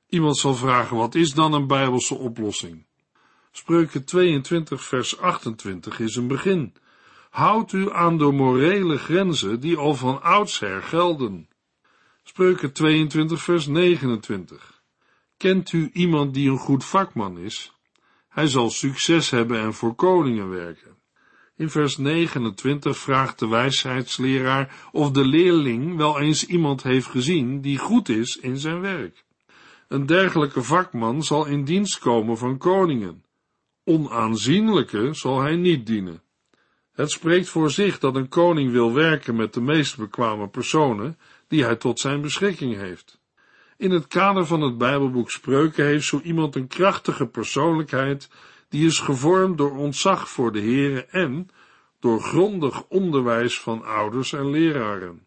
Iemand 0.10 0.38
zal 0.38 0.54
vragen, 0.54 0.98
wat 0.98 1.16
is 1.16 1.34
dan 1.34 1.54
een 1.54 1.68
bijbelse 1.68 2.16
oplossing? 2.16 2.86
Spreuken 3.51 4.06
22 4.06 4.84
vers 4.84 5.20
28 5.20 6.00
is 6.00 6.16
een 6.16 6.28
begin. 6.28 6.74
Houd 7.30 7.72
u 7.72 7.92
aan 7.92 8.18
de 8.18 8.32
morele 8.32 8.98
grenzen 8.98 9.60
die 9.60 9.78
al 9.78 9.96
van 9.96 10.22
oudsher 10.22 10.84
gelden. 10.84 11.50
Spreuken 12.24 12.72
22 12.72 13.42
vers 13.42 13.68
29. 13.68 14.82
Kent 15.38 15.72
u 15.72 15.90
iemand 15.94 16.34
die 16.34 16.50
een 16.50 16.58
goed 16.58 16.86
vakman 16.86 17.38
is? 17.38 17.74
Hij 18.28 18.48
zal 18.48 18.70
succes 18.70 19.30
hebben 19.30 19.60
en 19.60 19.74
voor 19.74 19.96
koningen 19.96 20.50
werken. 20.50 20.91
In 21.62 21.70
vers 21.70 21.98
29 21.98 22.98
vraagt 22.98 23.39
de 23.39 23.48
wijsheidsleraar 23.48 24.75
of 24.91 25.12
de 25.12 25.25
leerling 25.25 25.98
wel 25.98 26.20
eens 26.20 26.46
iemand 26.46 26.84
heeft 26.84 27.08
gezien 27.08 27.62
die 27.62 27.77
goed 27.77 28.10
is 28.10 28.38
in 28.38 28.58
zijn 28.58 28.82
werk. 28.82 29.24
Een 29.88 30.06
dergelijke 30.06 30.63
vakman 30.63 31.24
zal 31.24 31.46
in 31.46 31.63
dienst 31.63 32.00
komen 32.00 32.38
van 32.38 32.58
koningen. 32.58 33.24
Onaanzienlijke 33.84 35.13
zal 35.13 35.41
hij 35.41 35.56
niet 35.56 35.86
dienen. 35.86 36.22
Het 36.91 37.12
spreekt 37.12 37.50
voor 37.50 37.72
zich 37.72 38.00
dat 38.00 38.15
een 38.15 38.30
koning 38.30 38.72
wil 38.72 38.94
werken 38.94 39.36
met 39.36 39.53
de 39.53 39.62
meest 39.62 39.98
bekwame 39.98 40.48
personen 40.48 41.18
die 41.48 41.63
hij 41.63 41.75
tot 41.75 42.00
zijn 42.00 42.22
beschikking 42.22 42.75
heeft. 42.75 43.20
In 43.77 43.91
het 43.91 44.08
kader 44.08 44.46
van 44.46 44.62
het 44.62 44.77
Bijbelboek 44.77 45.32
Spreuken 45.32 45.86
heeft 45.86 46.06
zo 46.06 46.20
iemand 46.24 46.56
een 46.56 46.68
krachtige 46.68 47.27
persoonlijkheid 47.27 48.30
die 48.72 48.86
is 48.86 49.00
gevormd 49.00 49.58
door 49.58 49.78
ontzag 49.78 50.30
voor 50.30 50.51
de 50.51 50.62
Heere 50.62 51.06
en 51.06 51.50
door 52.00 52.22
grondig 52.22 52.84
onderwijs 52.88 53.60
van 53.60 53.84
ouders 53.84 54.34
en 54.34 54.50
leraren. 54.50 55.25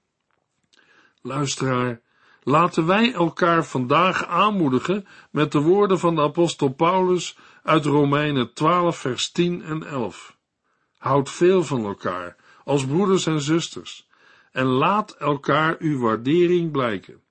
Luisteraar, 1.22 2.00
laten 2.42 2.86
wij 2.86 3.12
elkaar 3.12 3.64
vandaag 3.64 4.26
aanmoedigen 4.26 5.06
met 5.30 5.52
de 5.52 5.60
woorden 5.60 5.98
van 5.98 6.14
de 6.14 6.20
apostel 6.20 6.68
Paulus 6.68 7.38
uit 7.62 7.84
Romeinen 7.84 8.52
12 8.52 8.98
vers 8.98 9.30
10 9.30 9.62
en 9.62 9.82
11. 9.86 10.36
Houd 10.98 11.30
veel 11.30 11.62
van 11.64 11.84
elkaar, 11.84 12.36
als 12.64 12.86
broeders 12.86 13.26
en 13.26 13.40
zusters, 13.40 14.08
en 14.52 14.66
laat 14.66 15.16
elkaar 15.18 15.76
uw 15.78 15.98
waardering 15.98 16.70
blijken. 16.70 17.22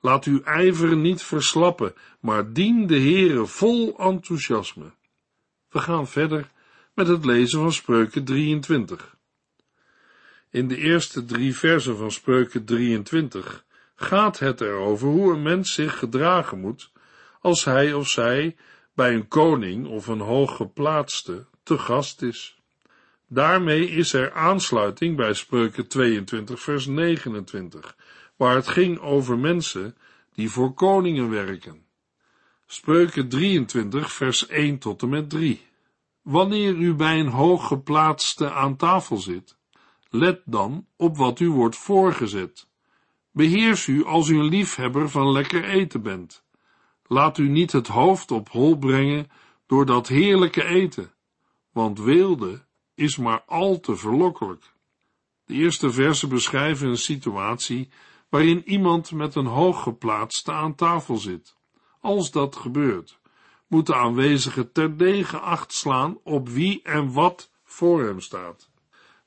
Laat 0.00 0.24
uw 0.24 0.42
ijver 0.42 0.96
niet 0.96 1.22
verslappen, 1.22 1.94
maar 2.20 2.52
dien 2.52 2.86
de 2.86 3.00
Heere 3.00 3.46
vol 3.46 3.98
enthousiasme. 3.98 4.92
We 5.70 5.78
gaan 5.78 6.08
verder 6.08 6.50
met 6.94 7.06
het 7.06 7.24
lezen 7.24 7.60
van 7.60 7.72
Spreuken 7.72 8.24
23. 8.24 9.16
In 10.50 10.68
de 10.68 10.76
eerste 10.76 11.24
drie 11.24 11.56
versen 11.56 11.96
van 11.96 12.10
Spreuken 12.10 12.64
23 12.64 13.64
gaat 13.94 14.38
het 14.38 14.60
erover 14.60 15.08
hoe 15.08 15.32
een 15.32 15.42
mens 15.42 15.74
zich 15.74 15.98
gedragen 15.98 16.60
moet 16.60 16.90
als 17.40 17.64
hij 17.64 17.92
of 17.92 18.08
zij 18.08 18.56
bij 18.94 19.14
een 19.14 19.28
koning 19.28 19.86
of 19.86 20.06
een 20.06 20.20
hooggeplaatste 20.20 21.44
te 21.62 21.78
gast 21.78 22.22
is. 22.22 22.58
Daarmee 23.26 23.90
is 23.90 24.12
er 24.12 24.32
aansluiting 24.32 25.16
bij 25.16 25.32
Spreuken 25.32 25.86
22 25.86 26.60
vers 26.60 26.86
29, 26.86 27.96
waar 28.36 28.54
het 28.54 28.68
ging 28.68 28.98
over 28.98 29.38
mensen 29.38 29.96
die 30.34 30.50
voor 30.50 30.74
koningen 30.74 31.30
werken. 31.30 31.88
Spreuken 32.72 33.28
23 33.28 34.12
vers 34.12 34.46
1 34.46 34.78
tot 34.78 35.02
en 35.02 35.08
met 35.08 35.30
3. 35.30 35.60
Wanneer 36.22 36.74
u 36.74 36.94
bij 36.94 37.20
een 37.20 37.28
hooggeplaatste 37.28 38.52
aan 38.52 38.76
tafel 38.76 39.16
zit, 39.16 39.56
let 40.10 40.42
dan 40.44 40.86
op 40.96 41.16
wat 41.16 41.40
u 41.40 41.50
wordt 41.50 41.76
voorgezet. 41.76 42.68
Beheers 43.30 43.86
u 43.86 44.04
als 44.04 44.28
u 44.28 44.38
een 44.38 44.48
liefhebber 44.48 45.08
van 45.08 45.32
lekker 45.32 45.64
eten 45.64 46.02
bent. 46.02 46.44
Laat 47.06 47.38
u 47.38 47.48
niet 47.48 47.72
het 47.72 47.86
hoofd 47.86 48.30
op 48.30 48.48
hol 48.48 48.76
brengen 48.76 49.30
door 49.66 49.86
dat 49.86 50.08
heerlijke 50.08 50.64
eten, 50.64 51.12
want 51.72 51.98
weelde 51.98 52.64
is 52.94 53.16
maar 53.16 53.42
al 53.46 53.80
te 53.80 53.96
verlokkelijk. 53.96 54.72
De 55.44 55.54
eerste 55.54 55.92
versen 55.92 56.28
beschrijven 56.28 56.88
een 56.88 56.98
situatie 56.98 57.88
waarin 58.28 58.68
iemand 58.68 59.12
met 59.12 59.34
een 59.34 59.46
hooggeplaatste 59.46 60.52
aan 60.52 60.74
tafel 60.74 61.16
zit. 61.16 61.58
Als 62.00 62.30
dat 62.30 62.56
gebeurt, 62.56 63.18
moet 63.66 63.86
de 63.86 63.94
aanwezige 63.94 64.72
terdege 64.72 65.38
acht 65.38 65.72
slaan 65.72 66.18
op 66.22 66.48
wie 66.48 66.82
en 66.82 67.12
wat 67.12 67.50
voor 67.64 68.02
hem 68.04 68.20
staat. 68.20 68.70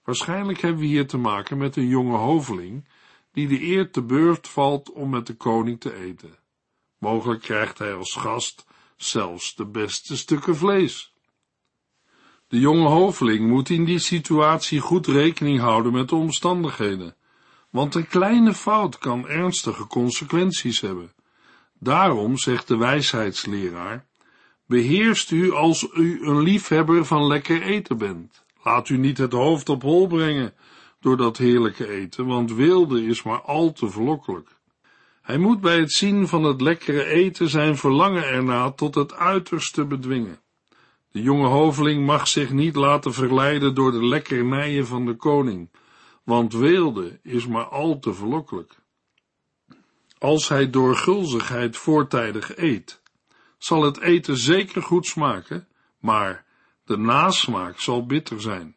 Waarschijnlijk 0.04 0.62
hebben 0.62 0.82
we 0.82 0.88
hier 0.88 1.08
te 1.08 1.18
maken 1.18 1.58
met 1.58 1.76
een 1.76 1.88
jonge 1.88 2.18
hoveling 2.18 2.88
die 3.32 3.48
de 3.48 3.62
eer 3.62 3.92
te 3.92 4.02
beurt 4.02 4.48
valt 4.48 4.92
om 4.92 5.10
met 5.10 5.28
de 5.28 5.36
koning 5.36 5.80
te 5.80 5.96
eten. 5.96 6.38
Mogelijk 6.98 7.42
krijgt 7.42 7.78
hij 7.78 7.94
als 7.94 8.14
gast 8.14 8.66
zelfs 8.96 9.56
de 9.56 9.66
beste 9.66 10.18
stukken 10.18 10.56
vlees. 10.56 11.14
De 12.48 12.60
jonge 12.60 12.88
hoveling 12.88 13.50
moet 13.50 13.70
in 13.70 13.86
die 13.86 14.00
situatie 14.00 14.80
goed 14.80 15.08
rekening 15.08 15.60
houden 15.60 15.92
met 15.92 16.10
de 16.10 16.16
omstandigheden, 16.16 17.16
want 17.70 17.96
een 17.96 18.08
kleine 18.08 18.54
fout 18.54 18.98
kan 18.98 19.28
ernstige 19.28 19.88
consequenties 19.88 20.82
hebben. 20.82 21.12
Daarom 21.84 22.38
zegt 22.38 22.68
de 22.68 22.78
wijsheidsleraar, 22.78 24.06
beheerst 24.66 25.32
u 25.32 25.52
als 25.52 25.88
u 25.94 26.26
een 26.26 26.42
liefhebber 26.42 27.06
van 27.06 27.28
lekker 27.28 27.62
eten 27.62 27.98
bent. 27.98 28.44
Laat 28.64 28.90
u 28.90 28.98
niet 28.98 29.18
het 29.18 29.32
hoofd 29.32 29.70
op 29.70 29.82
hol 29.82 30.08
brengen 30.08 30.54
door 31.00 31.18
dat 31.18 31.38
heerlijke 31.38 31.90
eten, 31.90 32.26
want 32.26 32.54
wilde 32.54 33.06
is 33.06 33.24
maar 33.24 33.42
al 33.42 33.72
te 33.72 33.90
verlokkelijk. 33.90 34.50
Hij 35.22 35.38
moet 35.38 35.62
bij 35.62 35.80
het 35.80 35.92
zien 35.92 36.28
van 36.28 36.44
het 36.44 36.62
lekkere 36.62 37.06
eten 37.06 37.50
zijn 37.50 37.78
verlangen 37.78 38.28
erna 38.28 38.72
tot 38.72 38.96
het 38.96 39.14
uiterste 39.14 39.86
bedwingen. 39.86 40.40
De 41.12 41.22
jonge 41.22 41.48
hoveling 41.48 42.06
mag 42.06 42.28
zich 42.28 42.52
niet 42.52 42.76
laten 42.76 43.14
verleiden 43.14 43.76
door 43.76 43.92
de 43.92 44.06
lekkernijen 44.06 44.88
van 44.88 45.06
de 45.06 45.16
koning, 45.16 45.70
want 46.24 46.54
weelde 46.54 47.20
is 47.24 47.48
maar 47.48 47.66
al 47.66 48.00
te 48.00 48.14
verlokkelijk. 48.14 48.82
Als 50.24 50.48
hij 50.48 50.70
door 50.70 50.96
gulzigheid 50.96 51.78
voortijdig 51.78 52.58
eet, 52.58 53.02
zal 53.58 53.84
het 53.84 54.00
eten 54.00 54.38
zeker 54.38 54.82
goed 54.82 55.06
smaken, 55.06 55.68
maar 56.00 56.46
de 56.86 56.98
nasmaak 56.98 57.80
zal 57.80 58.06
bitter 58.06 58.42
zijn, 58.42 58.76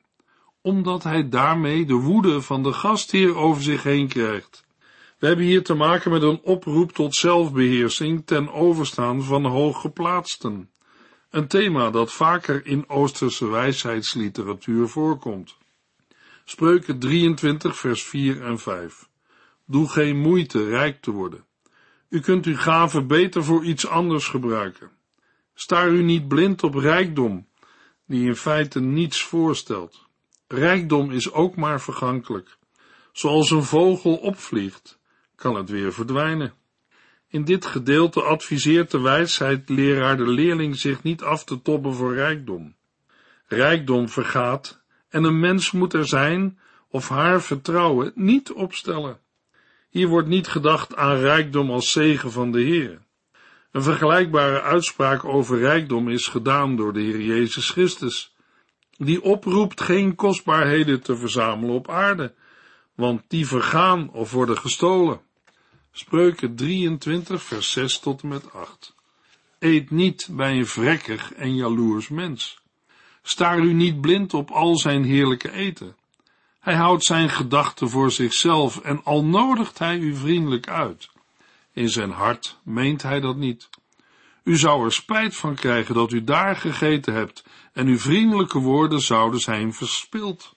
omdat 0.60 1.02
hij 1.02 1.28
daarmee 1.28 1.84
de 1.84 1.94
woede 1.94 2.42
van 2.42 2.62
de 2.62 2.72
gastheer 2.72 3.36
over 3.36 3.62
zich 3.62 3.82
heen 3.82 4.08
krijgt. 4.08 4.64
We 5.18 5.26
hebben 5.26 5.44
hier 5.44 5.64
te 5.64 5.74
maken 5.74 6.10
met 6.10 6.22
een 6.22 6.40
oproep 6.42 6.92
tot 6.92 7.14
zelfbeheersing 7.14 8.26
ten 8.26 8.52
overstaan 8.52 9.22
van 9.22 9.44
hooggeplaatsten. 9.44 10.70
Een 11.30 11.48
thema 11.48 11.90
dat 11.90 12.12
vaker 12.12 12.66
in 12.66 12.88
Oosterse 12.88 13.48
wijsheidsliteratuur 13.48 14.88
voorkomt. 14.88 15.56
Spreuken 16.44 16.98
23 16.98 17.76
vers 17.76 18.02
4 18.02 18.42
en 18.42 18.58
5. 18.58 19.08
Doe 19.66 19.88
geen 19.88 20.18
moeite 20.18 20.68
rijk 20.68 21.00
te 21.00 21.10
worden. 21.10 21.44
U 22.08 22.20
kunt 22.20 22.46
uw 22.46 22.56
gaven 22.56 23.06
beter 23.06 23.44
voor 23.44 23.64
iets 23.64 23.86
anders 23.86 24.28
gebruiken. 24.28 24.90
Staar 25.54 25.88
u 25.88 26.02
niet 26.02 26.28
blind 26.28 26.62
op 26.62 26.74
rijkdom, 26.74 27.46
die 28.06 28.26
in 28.26 28.36
feite 28.36 28.80
niets 28.80 29.22
voorstelt. 29.22 30.06
Rijkdom 30.48 31.10
is 31.10 31.32
ook 31.32 31.56
maar 31.56 31.80
vergankelijk. 31.80 32.58
Zoals 33.12 33.50
een 33.50 33.62
vogel 33.62 34.16
opvliegt, 34.16 34.98
kan 35.34 35.54
het 35.54 35.70
weer 35.70 35.92
verdwijnen. 35.92 36.54
In 37.28 37.44
dit 37.44 37.66
gedeelte 37.66 38.22
adviseert 38.22 38.90
de 38.90 39.00
wijsheidleraar 39.00 40.16
de 40.16 40.28
leerling 40.28 40.76
zich 40.76 41.02
niet 41.02 41.22
af 41.22 41.44
te 41.44 41.62
tobben 41.62 41.94
voor 41.94 42.14
rijkdom. 42.14 42.74
Rijkdom 43.46 44.08
vergaat 44.08 44.82
en 45.08 45.24
een 45.24 45.40
mens 45.40 45.70
moet 45.70 45.92
er 45.92 46.06
zijn 46.06 46.58
of 46.88 47.08
haar 47.08 47.42
vertrouwen 47.42 48.12
niet 48.14 48.52
opstellen. 48.52 49.20
Hier 49.96 50.08
wordt 50.08 50.28
niet 50.28 50.48
gedacht 50.48 50.96
aan 50.96 51.16
rijkdom 51.16 51.70
als 51.70 51.92
zegen 51.92 52.32
van 52.32 52.52
de 52.52 52.60
Heer. 52.60 53.02
Een 53.70 53.82
vergelijkbare 53.82 54.62
uitspraak 54.62 55.24
over 55.24 55.58
rijkdom 55.58 56.08
is 56.08 56.26
gedaan 56.26 56.76
door 56.76 56.92
de 56.92 57.00
Heer 57.00 57.20
Jezus 57.20 57.70
Christus, 57.70 58.34
die 58.96 59.22
oproept 59.22 59.80
geen 59.80 60.14
kostbaarheden 60.14 61.02
te 61.02 61.16
verzamelen 61.16 61.74
op 61.74 61.90
aarde, 61.90 62.34
want 62.94 63.22
die 63.28 63.46
vergaan 63.46 64.10
of 64.12 64.32
worden 64.32 64.58
gestolen. 64.58 65.20
Spreuken 65.92 66.56
23, 66.56 67.42
vers 67.42 67.72
6 67.72 67.98
tot 67.98 68.22
en 68.22 68.28
met 68.28 68.52
8. 68.52 68.94
Eet 69.58 69.90
niet 69.90 70.28
bij 70.30 70.52
een 70.58 70.66
vrekkig 70.66 71.32
en 71.32 71.54
jaloers 71.54 72.08
mens. 72.08 72.58
Staar 73.22 73.58
u 73.58 73.72
niet 73.72 74.00
blind 74.00 74.34
op 74.34 74.50
al 74.50 74.76
zijn 74.76 75.04
heerlijke 75.04 75.52
eten. 75.52 75.96
Hij 76.66 76.74
houdt 76.74 77.04
zijn 77.04 77.28
gedachten 77.28 77.88
voor 77.88 78.10
zichzelf 78.10 78.80
en 78.80 79.00
al 79.04 79.24
nodigt 79.24 79.78
hij 79.78 79.98
u 79.98 80.16
vriendelijk 80.16 80.68
uit. 80.68 81.08
In 81.72 81.88
zijn 81.88 82.10
hart 82.10 82.58
meent 82.62 83.02
hij 83.02 83.20
dat 83.20 83.36
niet. 83.36 83.68
U 84.44 84.56
zou 84.56 84.84
er 84.84 84.92
spijt 84.92 85.36
van 85.36 85.54
krijgen 85.54 85.94
dat 85.94 86.12
u 86.12 86.24
daar 86.24 86.56
gegeten 86.56 87.14
hebt 87.14 87.44
en 87.72 87.86
uw 87.86 87.98
vriendelijke 87.98 88.58
woorden 88.58 89.00
zouden 89.00 89.40
zijn 89.40 89.72
verspild. 89.72 90.54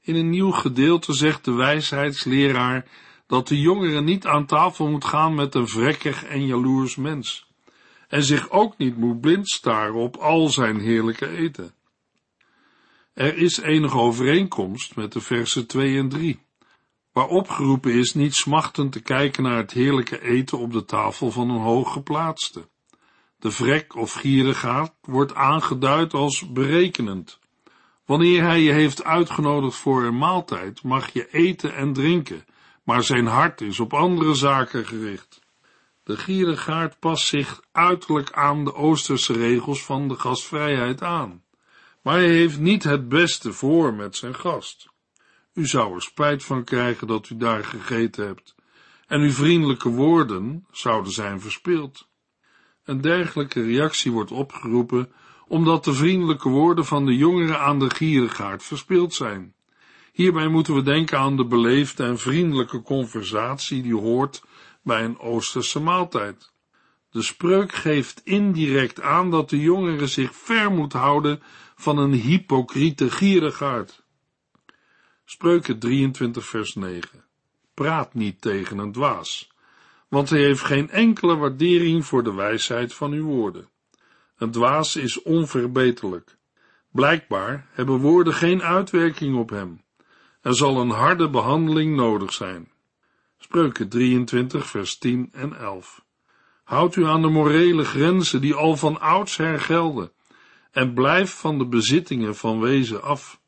In 0.00 0.14
een 0.14 0.30
nieuw 0.30 0.50
gedeelte 0.50 1.12
zegt 1.12 1.44
de 1.44 1.52
wijsheidsleraar 1.52 2.88
dat 3.26 3.48
de 3.48 3.60
jongere 3.60 4.00
niet 4.00 4.26
aan 4.26 4.46
tafel 4.46 4.88
moet 4.88 5.04
gaan 5.04 5.34
met 5.34 5.54
een 5.54 5.68
vrekkig 5.68 6.24
en 6.24 6.46
jaloers 6.46 6.96
mens, 6.96 7.46
en 8.08 8.22
zich 8.22 8.50
ook 8.50 8.78
niet 8.78 8.96
moet 8.96 9.20
blind 9.20 9.48
staren 9.48 9.94
op 9.94 10.16
al 10.16 10.48
zijn 10.48 10.80
heerlijke 10.80 11.28
eten. 11.28 11.75
Er 13.16 13.36
is 13.36 13.60
enige 13.60 13.98
overeenkomst 13.98 14.96
met 14.96 15.12
de 15.12 15.20
versen 15.20 15.66
2 15.66 15.98
en 15.98 16.08
3, 16.08 16.40
waar 17.12 17.26
opgeroepen 17.26 17.92
is 17.92 18.14
niet 18.14 18.34
smachtend 18.34 18.92
te 18.92 19.02
kijken 19.02 19.42
naar 19.42 19.56
het 19.56 19.72
heerlijke 19.72 20.22
eten 20.22 20.58
op 20.58 20.72
de 20.72 20.84
tafel 20.84 21.30
van 21.30 21.50
een 21.50 21.60
hooggeplaatste. 21.60 22.68
De 23.38 23.50
vrek 23.50 23.94
of 23.94 24.12
gierigaard 24.12 24.92
wordt 25.00 25.34
aangeduid 25.34 26.14
als 26.14 26.52
berekenend. 26.52 27.38
Wanneer 28.04 28.42
hij 28.42 28.60
je 28.60 28.72
heeft 28.72 29.04
uitgenodigd 29.04 29.76
voor 29.76 30.04
een 30.04 30.18
maaltijd, 30.18 30.82
mag 30.82 31.12
je 31.12 31.30
eten 31.30 31.74
en 31.74 31.92
drinken, 31.92 32.44
maar 32.82 33.02
zijn 33.02 33.26
hart 33.26 33.60
is 33.60 33.80
op 33.80 33.94
andere 33.94 34.34
zaken 34.34 34.86
gericht. 34.86 35.40
De 36.02 36.16
gierigaard 36.16 36.98
past 36.98 37.26
zich 37.26 37.60
uiterlijk 37.72 38.32
aan 38.32 38.64
de 38.64 38.74
Oosterse 38.74 39.32
regels 39.32 39.84
van 39.84 40.08
de 40.08 40.14
gastvrijheid 40.14 41.02
aan, 41.02 41.44
maar 42.06 42.18
hij 42.18 42.28
heeft 42.28 42.58
niet 42.58 42.82
het 42.82 43.08
beste 43.08 43.52
voor 43.52 43.94
met 43.94 44.16
zijn 44.16 44.34
gast. 44.34 44.88
U 45.54 45.66
zou 45.66 45.94
er 45.94 46.02
spijt 46.02 46.44
van 46.44 46.64
krijgen 46.64 47.06
dat 47.06 47.30
u 47.30 47.36
daar 47.36 47.64
gegeten 47.64 48.26
hebt, 48.26 48.54
en 49.06 49.20
uw 49.20 49.30
vriendelijke 49.30 49.88
woorden 49.88 50.66
zouden 50.70 51.12
zijn 51.12 51.40
verspild. 51.40 52.08
Een 52.84 53.00
dergelijke 53.00 53.62
reactie 53.62 54.12
wordt 54.12 54.30
opgeroepen 54.30 55.12
omdat 55.48 55.84
de 55.84 55.92
vriendelijke 55.92 56.48
woorden 56.48 56.84
van 56.84 57.06
de 57.06 57.16
jongeren 57.16 57.60
aan 57.60 57.78
de 57.78 57.90
gierigaard 57.90 58.62
verspild 58.62 59.14
zijn. 59.14 59.54
Hierbij 60.12 60.48
moeten 60.48 60.74
we 60.74 60.82
denken 60.82 61.18
aan 61.18 61.36
de 61.36 61.46
beleefde 61.46 62.04
en 62.04 62.18
vriendelijke 62.18 62.82
conversatie 62.82 63.82
die 63.82 63.96
hoort 63.96 64.42
bij 64.82 65.04
een 65.04 65.18
Oosterse 65.18 65.80
maaltijd. 65.80 66.52
De 67.10 67.22
spreuk 67.22 67.72
geeft 67.72 68.20
indirect 68.24 69.00
aan 69.00 69.30
dat 69.30 69.50
de 69.50 69.60
jongere 69.60 70.06
zich 70.06 70.34
ver 70.34 70.70
moet 70.70 70.92
houden 70.92 71.42
van 71.76 71.98
een 71.98 72.12
hypocriete 72.12 73.10
gierigaard. 73.10 74.04
Spreuken 75.24 75.78
23 75.78 76.46
vers 76.46 76.74
9 76.74 77.24
Praat 77.74 78.14
niet 78.14 78.40
tegen 78.40 78.78
een 78.78 78.92
dwaas, 78.92 79.52
want 80.08 80.30
hij 80.30 80.40
heeft 80.40 80.60
geen 80.62 80.90
enkele 80.90 81.36
waardering 81.36 82.06
voor 82.06 82.22
de 82.22 82.34
wijsheid 82.34 82.94
van 82.94 83.12
uw 83.12 83.24
woorden. 83.24 83.68
Een 84.36 84.50
dwaas 84.50 84.96
is 84.96 85.22
onverbeterlijk. 85.22 86.36
Blijkbaar 86.90 87.66
hebben 87.70 87.98
woorden 87.98 88.34
geen 88.34 88.62
uitwerking 88.62 89.36
op 89.36 89.50
hem. 89.50 89.80
Er 90.40 90.54
zal 90.54 90.80
een 90.80 90.90
harde 90.90 91.30
behandeling 91.30 91.96
nodig 91.96 92.32
zijn. 92.32 92.70
Spreuken 93.38 93.88
23, 93.88 94.66
vers 94.66 94.98
10 94.98 95.28
en 95.32 95.58
11. 95.58 96.04
Houd 96.64 96.96
u 96.96 97.06
aan 97.06 97.22
de 97.22 97.28
morele 97.28 97.84
grenzen 97.84 98.40
die 98.40 98.54
al 98.54 98.76
van 98.76 99.00
oudsher 99.00 99.60
gelden 99.60 100.12
en 100.76 100.94
blijf 100.94 101.30
van 101.30 101.58
de 101.58 101.66
bezittingen 101.66 102.36
van 102.36 102.60
wezen 102.60 103.02
af. 103.02 103.40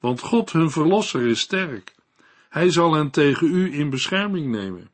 Want 0.00 0.20
God 0.20 0.52
hun 0.52 0.70
verlosser 0.70 1.26
is 1.26 1.40
sterk. 1.40 1.94
Hij 2.48 2.70
zal 2.70 2.94
hen 2.94 3.10
tegen 3.10 3.54
u 3.54 3.74
in 3.74 3.90
bescherming 3.90 4.46
nemen. 4.46 4.90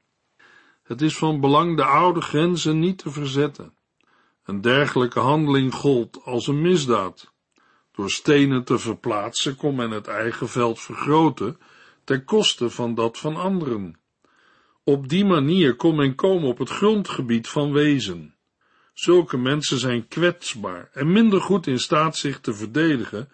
Het 0.83 1.03
is 1.03 1.17
van 1.17 1.41
belang 1.41 1.77
de 1.77 1.85
oude 1.85 2.21
grenzen 2.21 2.79
niet 2.79 2.99
te 2.99 3.11
verzetten. 3.11 3.73
Een 4.45 4.61
dergelijke 4.61 5.21
handeling 5.21 5.75
gold 5.75 6.21
als 6.25 6.47
een 6.47 6.61
misdaad. 6.61 7.33
Door 7.93 8.11
stenen 8.11 8.65
te 8.65 8.79
verplaatsen 8.79 9.57
kon 9.57 9.75
men 9.75 9.91
het 9.91 10.07
eigen 10.07 10.49
veld 10.49 10.81
vergroten 10.81 11.59
ten 12.05 12.25
koste 12.25 12.71
van 12.71 12.95
dat 12.95 13.19
van 13.19 13.37
anderen. 13.37 13.99
Op 14.85 15.09
die 15.09 15.25
manier 15.25 15.77
kon 15.77 15.97
men 15.97 16.15
komen 16.15 16.49
op 16.49 16.59
het 16.59 16.71
grondgebied 16.71 17.49
van 17.49 17.73
wezen. 17.73 18.35
Zulke 19.01 19.37
mensen 19.37 19.79
zijn 19.79 20.09
kwetsbaar 20.09 20.91
en 20.93 21.13
minder 21.13 21.41
goed 21.41 21.67
in 21.67 21.79
staat 21.79 22.17
zich 22.17 22.41
te 22.41 22.55
verdedigen 22.55 23.29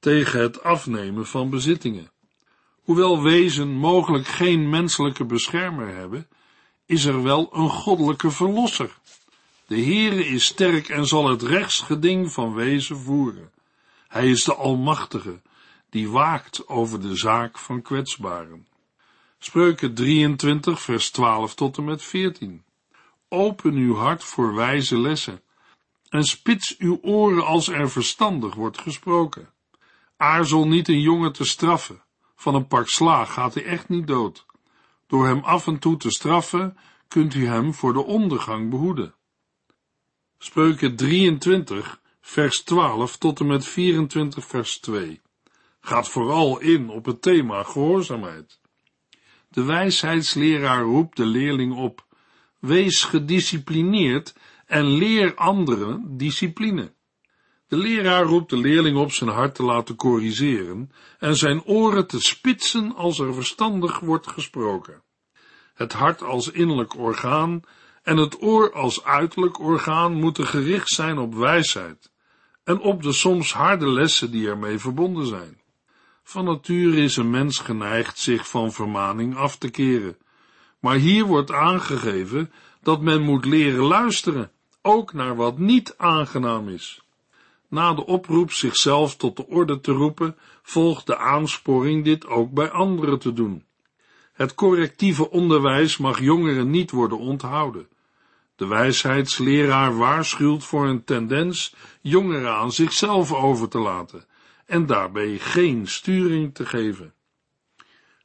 tegen 0.00 0.40
het 0.40 0.62
afnemen 0.62 1.26
van 1.26 1.50
bezittingen. 1.50 2.10
Hoewel 2.82 3.22
wezen 3.22 3.68
mogelijk 3.68 4.26
geen 4.26 4.70
menselijke 4.70 5.24
beschermer 5.24 5.94
hebben, 5.94 6.26
is 6.86 7.04
er 7.04 7.22
wel 7.22 7.48
een 7.52 7.68
goddelijke 7.68 8.30
verlosser. 8.30 8.98
De 9.66 9.82
Heere 9.82 10.26
is 10.26 10.44
sterk 10.44 10.88
en 10.88 11.06
zal 11.06 11.28
het 11.28 11.42
rechtsgeding 11.42 12.32
van 12.32 12.54
wezen 12.54 12.96
voeren. 12.96 13.50
Hij 14.08 14.30
is 14.30 14.44
de 14.44 14.54
Almachtige, 14.54 15.40
die 15.90 16.10
waakt 16.10 16.68
over 16.68 17.00
de 17.00 17.16
zaak 17.16 17.58
van 17.58 17.82
kwetsbaren. 17.82 18.66
Spreuken 19.38 19.94
23, 19.94 20.80
vers 20.80 21.10
12 21.10 21.54
tot 21.54 21.76
en 21.76 21.84
met 21.84 22.02
14. 22.02 22.62
Open 23.32 23.74
uw 23.74 23.94
hart 23.94 24.24
voor 24.24 24.54
wijze 24.54 24.98
lessen 24.98 25.42
en 26.08 26.24
spits 26.24 26.76
uw 26.78 26.98
oren 27.02 27.46
als 27.46 27.68
er 27.68 27.90
verstandig 27.90 28.54
wordt 28.54 28.80
gesproken. 28.80 29.48
Aarzel 30.16 30.68
niet 30.68 30.88
een 30.88 31.00
jongen 31.00 31.32
te 31.32 31.44
straffen. 31.44 32.02
Van 32.36 32.54
een 32.54 32.66
pak 32.66 32.88
slaag 32.88 33.32
gaat 33.32 33.54
hij 33.54 33.64
echt 33.64 33.88
niet 33.88 34.06
dood. 34.06 34.46
Door 35.06 35.26
hem 35.26 35.38
af 35.38 35.66
en 35.66 35.78
toe 35.78 35.96
te 35.96 36.10
straffen, 36.10 36.76
kunt 37.08 37.34
u 37.34 37.46
hem 37.46 37.74
voor 37.74 37.92
de 37.92 38.04
ondergang 38.04 38.70
behoeden. 38.70 39.14
Spreuken 40.38 40.96
23, 40.96 42.00
vers 42.20 42.62
12 42.62 43.16
tot 43.16 43.40
en 43.40 43.46
met 43.46 43.66
24, 43.66 44.46
vers 44.46 44.78
2. 44.78 45.20
Gaat 45.80 46.08
vooral 46.08 46.60
in 46.60 46.88
op 46.88 47.04
het 47.04 47.22
thema 47.22 47.62
gehoorzaamheid. 47.62 48.60
De 49.48 49.64
wijsheidsleraar 49.64 50.82
roept 50.82 51.16
de 51.16 51.26
leerling 51.26 51.74
op: 51.74 52.10
wees 52.62 53.04
gedisciplineerd 53.04 54.34
en 54.66 54.84
leer 54.86 55.34
anderen 55.34 56.16
discipline. 56.16 56.94
De 57.66 57.76
leraar 57.76 58.24
roept 58.24 58.50
de 58.50 58.56
leerling 58.56 58.96
op 58.96 59.12
zijn 59.12 59.30
hart 59.30 59.54
te 59.54 59.62
laten 59.62 59.96
corrigeren 59.96 60.92
en 61.18 61.36
zijn 61.36 61.64
oren 61.64 62.06
te 62.06 62.20
spitsen 62.20 62.94
als 62.94 63.18
er 63.18 63.34
verstandig 63.34 64.00
wordt 64.00 64.26
gesproken. 64.26 65.02
Het 65.74 65.92
hart 65.92 66.22
als 66.22 66.50
innerlijk 66.50 66.98
orgaan 66.98 67.62
en 68.02 68.16
het 68.16 68.42
oor 68.42 68.72
als 68.72 69.04
uiterlijk 69.04 69.60
orgaan 69.60 70.14
moeten 70.14 70.46
gericht 70.46 70.88
zijn 70.88 71.18
op 71.18 71.34
wijsheid 71.34 72.10
en 72.64 72.80
op 72.80 73.02
de 73.02 73.12
soms 73.12 73.52
harde 73.52 73.90
lessen 73.90 74.30
die 74.30 74.48
ermee 74.48 74.78
verbonden 74.78 75.26
zijn. 75.26 75.60
Van 76.22 76.44
nature 76.44 77.02
is 77.02 77.16
een 77.16 77.30
mens 77.30 77.58
geneigd 77.58 78.18
zich 78.18 78.48
van 78.48 78.72
vermaning 78.72 79.36
af 79.36 79.56
te 79.56 79.70
keren, 79.70 80.16
maar 80.82 80.96
hier 80.96 81.24
wordt 81.24 81.52
aangegeven 81.52 82.52
dat 82.82 83.00
men 83.00 83.22
moet 83.22 83.44
leren 83.44 83.84
luisteren, 83.84 84.50
ook 84.80 85.12
naar 85.12 85.36
wat 85.36 85.58
niet 85.58 85.94
aangenaam 85.96 86.68
is. 86.68 87.02
Na 87.68 87.94
de 87.94 88.06
oproep 88.06 88.52
zichzelf 88.52 89.16
tot 89.16 89.36
de 89.36 89.46
orde 89.46 89.80
te 89.80 89.92
roepen, 89.92 90.36
volgt 90.62 91.06
de 91.06 91.16
aansporing 91.16 92.04
dit 92.04 92.26
ook 92.26 92.52
bij 92.52 92.70
anderen 92.70 93.18
te 93.18 93.32
doen. 93.32 93.64
Het 94.32 94.54
correctieve 94.54 95.30
onderwijs 95.30 95.96
mag 95.96 96.20
jongeren 96.20 96.70
niet 96.70 96.90
worden 96.90 97.18
onthouden. 97.18 97.88
De 98.56 98.66
wijsheidsleraar 98.66 99.96
waarschuwt 99.96 100.64
voor 100.64 100.86
een 100.86 101.04
tendens 101.04 101.74
jongeren 102.00 102.54
aan 102.54 102.72
zichzelf 102.72 103.32
over 103.32 103.68
te 103.68 103.78
laten 103.78 104.24
en 104.66 104.86
daarbij 104.86 105.38
geen 105.38 105.88
sturing 105.88 106.54
te 106.54 106.66
geven. 106.66 107.14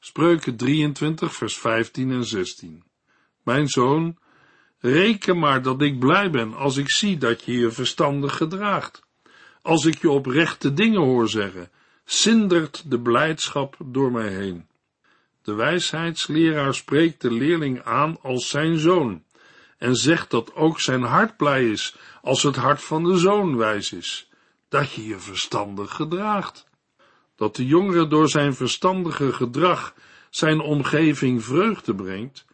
Spreuken 0.07 0.55
23, 0.55 1.35
vers 1.35 1.57
15 1.57 2.11
en 2.11 2.25
16. 2.25 2.83
Mijn 3.43 3.67
zoon, 3.67 4.17
reken 4.79 5.39
maar 5.39 5.61
dat 5.61 5.81
ik 5.81 5.99
blij 5.99 6.29
ben 6.29 6.53
als 6.53 6.77
ik 6.77 6.91
zie 6.91 7.17
dat 7.17 7.43
je 7.43 7.51
je 7.51 7.71
verstandig 7.71 8.37
gedraagt. 8.37 9.03
Als 9.61 9.85
ik 9.85 10.01
je 10.01 10.09
oprechte 10.09 10.73
dingen 10.73 11.01
hoor 11.01 11.29
zeggen, 11.29 11.71
zindert 12.05 12.91
de 12.91 12.99
blijdschap 12.99 13.75
door 13.85 14.11
mij 14.11 14.27
heen. 14.27 14.67
De 15.41 15.53
wijsheidsleraar 15.53 16.73
spreekt 16.73 17.21
de 17.21 17.31
leerling 17.31 17.83
aan 17.83 18.17
als 18.21 18.49
zijn 18.49 18.77
zoon 18.77 19.23
en 19.77 19.95
zegt 19.95 20.29
dat 20.31 20.55
ook 20.55 20.79
zijn 20.79 21.03
hart 21.03 21.37
blij 21.37 21.69
is 21.69 21.95
als 22.21 22.43
het 22.43 22.55
hart 22.55 22.81
van 22.81 23.03
de 23.03 23.17
zoon 23.17 23.57
wijs 23.57 23.91
is, 23.91 24.29
dat 24.69 24.91
je 24.91 25.05
je 25.05 25.19
verstandig 25.19 25.93
gedraagt. 25.93 26.66
Dat 27.37 27.55
de 27.55 27.65
jongere 27.65 28.07
door 28.07 28.29
zijn 28.29 28.53
verstandige 28.53 29.33
gedrag 29.33 29.93
zijn 30.29 30.59
omgeving 30.59 31.43
vreugde 31.43 31.95
brengt, 31.95 32.45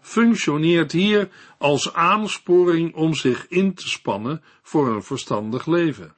functioneert 0.00 0.92
hier 0.92 1.28
als 1.58 1.92
aansporing 1.92 2.94
om 2.94 3.14
zich 3.14 3.48
in 3.48 3.74
te 3.74 3.88
spannen 3.88 4.42
voor 4.62 4.88
een 4.88 5.02
verstandig 5.02 5.66
leven. 5.66 6.16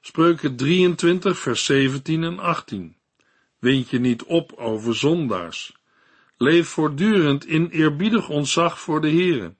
Spreuken 0.00 0.56
23, 0.56 1.38
vers 1.38 1.64
17 1.64 2.24
en 2.24 2.38
18. 2.38 2.96
Wind 3.58 3.90
je 3.90 3.98
niet 3.98 4.22
op 4.22 4.52
over 4.52 4.96
zondaars. 4.96 5.76
Leef 6.36 6.68
voortdurend 6.68 7.46
in 7.46 7.68
eerbiedig 7.68 8.28
ontzag 8.28 8.80
voor 8.80 9.00
de 9.00 9.10
Heere. 9.10 9.54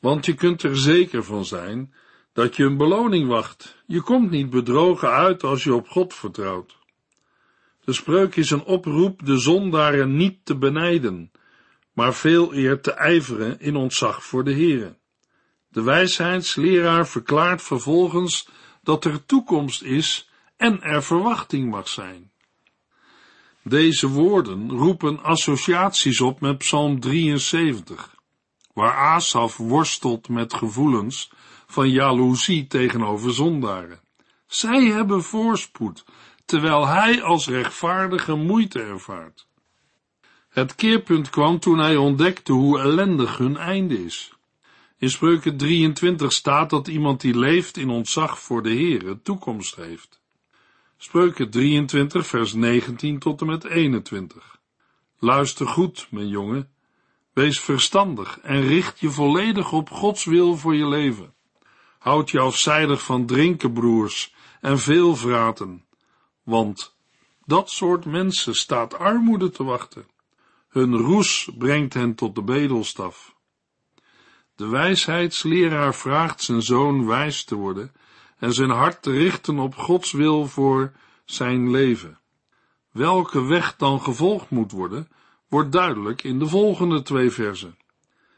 Want 0.00 0.26
je 0.26 0.34
kunt 0.34 0.62
er 0.62 0.78
zeker 0.78 1.24
van 1.24 1.44
zijn 1.44 1.94
dat 2.34 2.56
je 2.56 2.64
een 2.64 2.76
beloning 2.76 3.28
wacht. 3.28 3.76
Je 3.86 4.00
komt 4.00 4.30
niet 4.30 4.50
bedrogen 4.50 5.10
uit 5.10 5.42
als 5.42 5.64
je 5.64 5.74
op 5.74 5.88
God 5.88 6.14
vertrouwt. 6.14 6.76
De 7.84 7.92
spreuk 7.92 8.36
is 8.36 8.50
een 8.50 8.64
oproep 8.64 9.26
de 9.26 9.38
zondaren 9.38 10.16
niet 10.16 10.38
te 10.44 10.56
benijden, 10.56 11.30
maar 11.92 12.14
veel 12.14 12.54
eer 12.54 12.80
te 12.80 12.92
ijveren 12.92 13.60
in 13.60 13.76
ontzag 13.76 14.24
voor 14.24 14.44
de 14.44 14.52
Heere. 14.52 14.96
De 15.68 15.82
wijsheidsleraar 15.82 17.06
verklaart 17.06 17.62
vervolgens 17.62 18.48
dat 18.82 19.04
er 19.04 19.26
toekomst 19.26 19.82
is 19.82 20.28
en 20.56 20.82
er 20.82 21.02
verwachting 21.02 21.70
mag 21.70 21.88
zijn. 21.88 22.30
Deze 23.62 24.08
woorden 24.08 24.70
roepen 24.70 25.22
associaties 25.22 26.20
op 26.20 26.40
met 26.40 26.58
Psalm 26.58 27.00
73, 27.00 28.14
waar 28.72 28.94
Asaf 28.94 29.56
worstelt 29.56 30.28
met 30.28 30.54
gevoelens 30.54 31.30
van 31.66 31.90
jaloezie 31.90 32.66
tegenover 32.66 33.34
zondaren. 33.34 34.00
Zij 34.46 34.84
hebben 34.84 35.22
voorspoed, 35.22 36.04
terwijl 36.44 36.86
hij 36.86 37.22
als 37.22 37.48
rechtvaardige 37.48 38.34
moeite 38.34 38.82
ervaart. 38.82 39.46
Het 40.48 40.74
keerpunt 40.74 41.30
kwam 41.30 41.58
toen 41.58 41.78
hij 41.78 41.96
ontdekte 41.96 42.52
hoe 42.52 42.80
ellendig 42.80 43.38
hun 43.38 43.56
einde 43.56 44.04
is. 44.04 44.32
In 44.98 45.10
Spreuken 45.10 45.56
23 45.56 46.32
staat 46.32 46.70
dat 46.70 46.88
iemand 46.88 47.20
die 47.20 47.38
leeft 47.38 47.76
in 47.76 47.88
ontzag 47.88 48.40
voor 48.40 48.62
de 48.62 48.68
Heere 48.68 49.22
toekomst 49.22 49.76
heeft. 49.76 50.22
Spreuken 50.96 51.50
23 51.50 52.26
vers 52.26 52.52
19 52.52 53.18
tot 53.18 53.40
en 53.40 53.46
met 53.46 53.64
21. 53.64 54.60
Luister 55.18 55.66
goed, 55.66 56.06
mijn 56.10 56.28
jongen. 56.28 56.68
Wees 57.32 57.60
verstandig 57.60 58.40
en 58.40 58.60
richt 58.60 59.00
je 59.00 59.10
volledig 59.10 59.72
op 59.72 59.90
Gods 59.90 60.24
wil 60.24 60.56
voor 60.56 60.74
je 60.74 60.88
leven. 60.88 61.33
Houd 62.04 62.30
je 62.30 62.40
afzijdig 62.40 63.02
van 63.02 63.26
drinken, 63.26 63.72
broers, 63.72 64.34
en 64.60 64.78
veel 64.78 65.16
vraten, 65.16 65.84
want 66.42 66.96
dat 67.44 67.70
soort 67.70 68.04
mensen 68.04 68.54
staat 68.54 68.98
armoede 68.98 69.50
te 69.50 69.64
wachten. 69.64 70.06
Hun 70.68 70.96
roes 70.96 71.50
brengt 71.58 71.94
hen 71.94 72.14
tot 72.14 72.34
de 72.34 72.42
bedelstaf. 72.42 73.34
De 74.54 74.68
wijsheidsleraar 74.68 75.94
vraagt 75.94 76.42
zijn 76.42 76.62
zoon 76.62 77.06
wijs 77.06 77.44
te 77.44 77.54
worden 77.54 77.92
en 78.38 78.52
zijn 78.52 78.70
hart 78.70 79.02
te 79.02 79.10
richten 79.10 79.58
op 79.58 79.74
Gods 79.74 80.12
wil 80.12 80.46
voor 80.46 80.92
zijn 81.24 81.70
leven. 81.70 82.18
Welke 82.90 83.44
weg 83.44 83.76
dan 83.76 84.00
gevolgd 84.00 84.50
moet 84.50 84.72
worden, 84.72 85.08
wordt 85.48 85.72
duidelijk 85.72 86.22
in 86.22 86.38
de 86.38 86.46
volgende 86.46 87.02
twee 87.02 87.30
versen. 87.30 87.76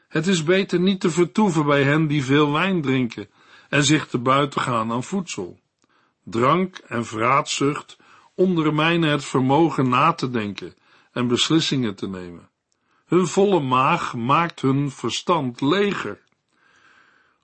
Het 0.09 0.26
is 0.26 0.42
beter 0.42 0.81
niet 0.81 1.00
te 1.00 1.11
vertoeven 1.11 1.66
bij 1.66 1.83
hen 1.83 2.07
die 2.07 2.24
veel 2.24 2.52
wijn 2.52 2.83
drinken 2.83 3.29
en 3.68 3.85
zich 3.85 4.07
te 4.07 4.18
buiten 4.18 4.61
gaan 4.61 4.92
aan 4.92 5.05
voedsel. 5.05 5.61
Drank 6.24 6.76
en 6.76 7.07
vraatzucht 7.07 7.96
ondermijnen 8.35 9.11
het 9.11 9.24
vermogen 9.24 9.88
na 9.88 10.12
te 10.12 10.31
denken 10.31 10.74
en 11.12 11.29
beslissingen 11.29 11.94
te 11.94 12.09
nemen. 12.09 12.48
Hun 13.07 13.26
volle 13.26 13.61
maag 13.61 14.14
maakt 14.14 14.61
hun 14.61 14.90
verstand 14.90 15.61
leger. 15.61 16.20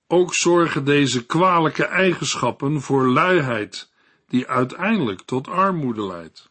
Ook 0.07 0.35
zorgen 0.35 0.85
deze 0.85 1.27
kwalijke 1.27 1.85
eigenschappen 1.85 2.81
voor 2.81 3.07
luiheid, 3.07 3.91
die 4.29 4.49
uiteindelijk 4.49 5.21
tot 5.21 5.49
armoede 5.49 6.07
leidt. 6.07 6.51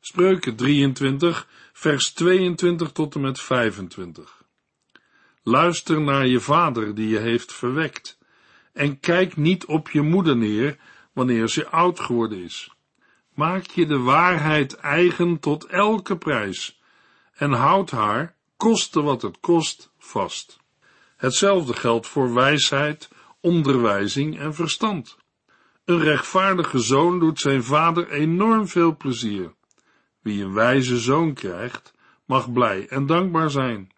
Spreuken 0.00 0.56
23, 0.56 1.48
vers 1.72 2.12
22 2.12 2.92
tot 2.92 3.14
en 3.14 3.20
met 3.20 3.40
25. 3.40 4.44
Luister 5.42 6.00
naar 6.00 6.26
je 6.26 6.40
vader 6.40 6.94
die 6.94 7.08
je 7.08 7.18
heeft 7.18 7.52
verwekt, 7.52 8.18
en 8.72 9.00
kijk 9.00 9.36
niet 9.36 9.64
op 9.64 9.90
je 9.90 10.02
moeder 10.02 10.36
neer 10.36 10.78
wanneer 11.12 11.48
ze 11.48 11.68
oud 11.68 12.00
geworden 12.00 12.42
is. 12.42 12.70
Maak 13.34 13.64
je 13.66 13.86
de 13.86 13.98
waarheid 13.98 14.76
eigen 14.76 15.38
tot 15.38 15.64
elke 15.64 16.16
prijs, 16.16 16.80
en 17.34 17.52
houd 17.52 17.90
haar 17.90 18.36
koste 18.56 19.02
wat 19.02 19.22
het 19.22 19.40
kost, 19.40 19.92
vast. 19.98 20.60
Hetzelfde 21.16 21.74
geldt 21.74 22.06
voor 22.06 22.34
wijsheid, 22.34 23.08
onderwijzing 23.40 24.38
en 24.38 24.54
verstand. 24.54 25.16
Een 25.84 25.98
rechtvaardige 25.98 26.78
zoon 26.78 27.18
doet 27.18 27.40
zijn 27.40 27.64
vader 27.64 28.10
enorm 28.10 28.68
veel 28.68 28.96
plezier. 28.96 29.54
Wie 30.20 30.44
een 30.44 30.52
wijze 30.52 30.98
zoon 30.98 31.32
krijgt, 31.32 31.94
mag 32.26 32.52
blij 32.52 32.88
en 32.88 33.06
dankbaar 33.06 33.50
zijn. 33.50 33.92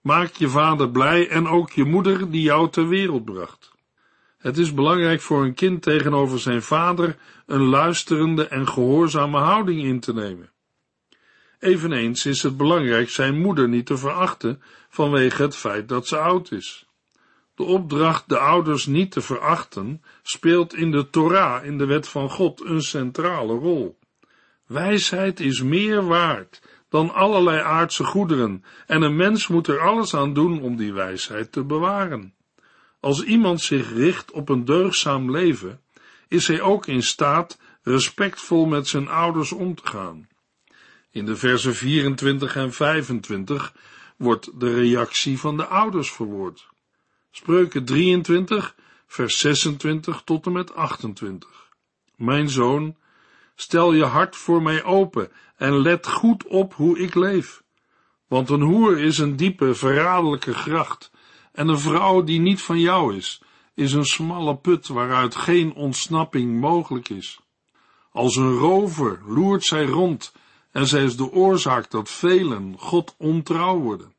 Maak 0.00 0.32
je 0.32 0.48
vader 0.48 0.90
blij 0.90 1.28
en 1.28 1.48
ook 1.48 1.70
je 1.70 1.84
moeder 1.84 2.30
die 2.30 2.42
jou 2.42 2.70
ter 2.70 2.88
wereld 2.88 3.24
bracht. 3.24 3.75
Het 4.46 4.58
is 4.58 4.74
belangrijk 4.74 5.20
voor 5.20 5.44
een 5.44 5.54
kind 5.54 5.82
tegenover 5.82 6.38
zijn 6.38 6.62
vader 6.62 7.16
een 7.46 7.62
luisterende 7.62 8.46
en 8.48 8.68
gehoorzame 8.68 9.38
houding 9.38 9.82
in 9.82 10.00
te 10.00 10.14
nemen. 10.14 10.50
Eveneens 11.58 12.26
is 12.26 12.42
het 12.42 12.56
belangrijk 12.56 13.10
zijn 13.10 13.40
moeder 13.40 13.68
niet 13.68 13.86
te 13.86 13.96
verachten 13.96 14.62
vanwege 14.88 15.42
het 15.42 15.56
feit 15.56 15.88
dat 15.88 16.06
ze 16.06 16.18
oud 16.18 16.52
is. 16.52 16.86
De 17.54 17.62
opdracht 17.62 18.28
de 18.28 18.38
ouders 18.38 18.86
niet 18.86 19.10
te 19.12 19.20
verachten 19.20 20.02
speelt 20.22 20.74
in 20.74 20.90
de 20.90 21.10
Torah, 21.10 21.64
in 21.64 21.78
de 21.78 21.86
wet 21.86 22.08
van 22.08 22.30
God, 22.30 22.64
een 22.64 22.82
centrale 22.82 23.54
rol. 23.54 23.98
Wijsheid 24.66 25.40
is 25.40 25.62
meer 25.62 26.06
waard 26.06 26.62
dan 26.88 27.14
allerlei 27.14 27.60
aardse 27.60 28.04
goederen 28.04 28.64
en 28.86 29.02
een 29.02 29.16
mens 29.16 29.48
moet 29.48 29.66
er 29.66 29.80
alles 29.80 30.14
aan 30.14 30.34
doen 30.34 30.60
om 30.62 30.76
die 30.76 30.92
wijsheid 30.92 31.52
te 31.52 31.64
bewaren. 31.64 32.35
Als 33.00 33.22
iemand 33.22 33.60
zich 33.60 33.92
richt 33.92 34.30
op 34.30 34.48
een 34.48 34.64
deugzaam 34.64 35.30
leven, 35.30 35.80
is 36.28 36.48
hij 36.48 36.60
ook 36.60 36.86
in 36.86 37.02
staat 37.02 37.58
respectvol 37.82 38.66
met 38.66 38.88
zijn 38.88 39.08
ouders 39.08 39.52
om 39.52 39.74
te 39.74 39.86
gaan. 39.86 40.28
In 41.10 41.24
de 41.24 41.36
versen 41.36 41.74
24 41.74 42.56
en 42.56 42.72
25 42.72 43.72
wordt 44.16 44.60
de 44.60 44.74
reactie 44.74 45.38
van 45.38 45.56
de 45.56 45.66
ouders 45.66 46.12
verwoord. 46.12 46.68
Spreuken 47.30 47.84
23, 47.84 48.74
vers 49.06 49.38
26 49.38 50.22
tot 50.24 50.46
en 50.46 50.52
met 50.52 50.74
28. 50.74 51.48
Mijn 52.16 52.50
zoon, 52.50 52.96
stel 53.54 53.92
je 53.92 54.04
hart 54.04 54.36
voor 54.36 54.62
mij 54.62 54.84
open 54.84 55.30
en 55.56 55.80
let 55.80 56.06
goed 56.06 56.46
op 56.46 56.74
hoe 56.74 56.98
ik 56.98 57.14
leef. 57.14 57.62
Want 58.26 58.50
een 58.50 58.60
hoer 58.62 58.98
is 58.98 59.18
een 59.18 59.36
diepe, 59.36 59.74
verraderlijke 59.74 60.54
gracht, 60.54 61.10
en 61.56 61.68
een 61.68 61.78
vrouw 61.78 62.22
die 62.22 62.40
niet 62.40 62.62
van 62.62 62.80
jou 62.80 63.16
is, 63.16 63.42
is 63.74 63.92
een 63.92 64.04
smalle 64.04 64.56
put 64.56 64.88
waaruit 64.88 65.34
geen 65.34 65.74
ontsnapping 65.74 66.60
mogelijk 66.60 67.08
is. 67.08 67.40
Als 68.10 68.36
een 68.36 68.52
rover 68.52 69.20
loert 69.26 69.64
zij 69.64 69.84
rond 69.84 70.32
en 70.70 70.86
zij 70.86 71.04
is 71.04 71.16
de 71.16 71.32
oorzaak 71.32 71.90
dat 71.90 72.10
velen 72.10 72.74
God 72.78 73.14
ontrouw 73.18 73.78
worden. 73.78 74.14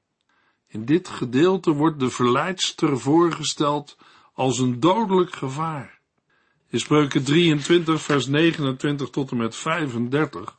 In 0.68 0.86
dit 0.86 1.08
gedeelte 1.08 1.72
wordt 1.72 2.00
de 2.00 2.10
verleidster 2.10 3.00
voorgesteld 3.00 3.98
als 4.34 4.60
een 4.60 4.80
dodelijk 4.80 5.36
gevaar. 5.36 6.00
In 6.70 6.80
spreuken 6.80 7.24
23 7.24 8.02
vers 8.02 8.26
29 8.28 9.10
tot 9.10 9.32
en 9.32 9.38
met 9.38 9.56
35 9.56 10.58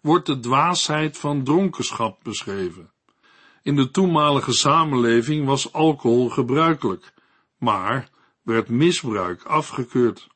wordt 0.00 0.26
de 0.26 0.40
dwaasheid 0.40 1.18
van 1.18 1.44
dronkenschap 1.44 2.18
beschreven. 2.22 2.91
In 3.62 3.76
de 3.76 3.90
toenmalige 3.90 4.52
samenleving 4.52 5.46
was 5.46 5.72
alcohol 5.72 6.28
gebruikelijk, 6.28 7.12
maar 7.58 8.08
werd 8.42 8.68
misbruik 8.68 9.42
afgekeurd. 9.42 10.28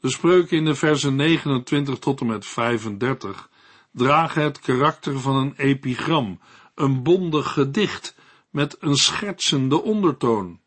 De 0.00 0.10
spreuken 0.10 0.56
in 0.56 0.64
de 0.64 0.74
versen 0.74 1.16
29 1.16 1.98
tot 1.98 2.20
en 2.20 2.26
met 2.26 2.46
35 2.46 3.50
dragen 3.92 4.42
het 4.42 4.60
karakter 4.60 5.20
van 5.20 5.36
een 5.36 5.54
epigram, 5.56 6.40
een 6.74 7.02
bondig 7.02 7.52
gedicht 7.52 8.14
met 8.50 8.76
een 8.80 8.96
schertsende 8.96 9.82
ondertoon. 9.82 10.60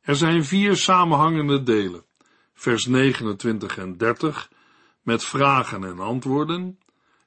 Er 0.00 0.16
zijn 0.16 0.44
vier 0.44 0.76
samenhangende 0.76 1.62
delen, 1.62 2.04
vers 2.54 2.86
29 2.86 3.78
en 3.78 3.96
30, 3.96 4.50
met 5.02 5.24
vragen 5.24 5.84
en 5.84 5.98
antwoorden, 5.98 6.78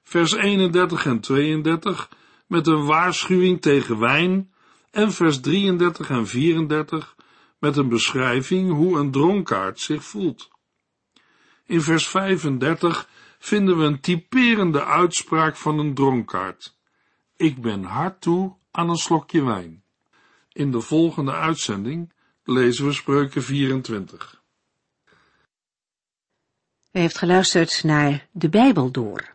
vers 0.04 0.34
31 0.34 1.06
en 1.06 1.20
32, 1.20 2.10
met 2.48 2.68
een 2.68 2.86
waarschuwing 2.86 3.62
tegen 3.62 4.00
wijn, 4.00 4.54
en 4.92 5.12
vers 5.12 5.40
33 5.40 6.10
en 6.10 6.28
34, 6.28 7.16
met 7.60 7.78
een 7.78 7.90
beschrijving 7.90 8.72
hoe 8.72 9.00
een 9.00 9.12
dronkaard 9.12 9.80
zich 9.80 10.04
voelt. 10.04 10.50
In 11.66 11.82
vers 11.82 12.08
35 12.08 13.10
vinden 13.40 13.78
we 13.78 13.84
een 13.84 14.00
typerende 14.00 14.86
uitspraak 14.86 15.56
van 15.56 15.80
een 15.80 15.94
dronkaard. 15.94 16.78
Ik 17.36 17.62
ben 17.62 17.84
hard 17.84 18.22
toe 18.22 18.56
aan 18.72 18.90
een 18.90 18.98
slokje 18.98 19.44
wijn. 19.44 19.84
In 20.52 20.72
de 20.72 20.82
volgende 20.82 21.34
uitzending 21.34 22.14
lezen 22.44 22.86
we 22.86 22.94
spreuken 22.94 23.44
24. 23.44 24.44
U 26.92 27.00
heeft 27.00 27.18
geluisterd 27.18 27.84
naar 27.84 28.28
De 28.32 28.50
Bijbel 28.50 28.92
Door, 28.92 29.35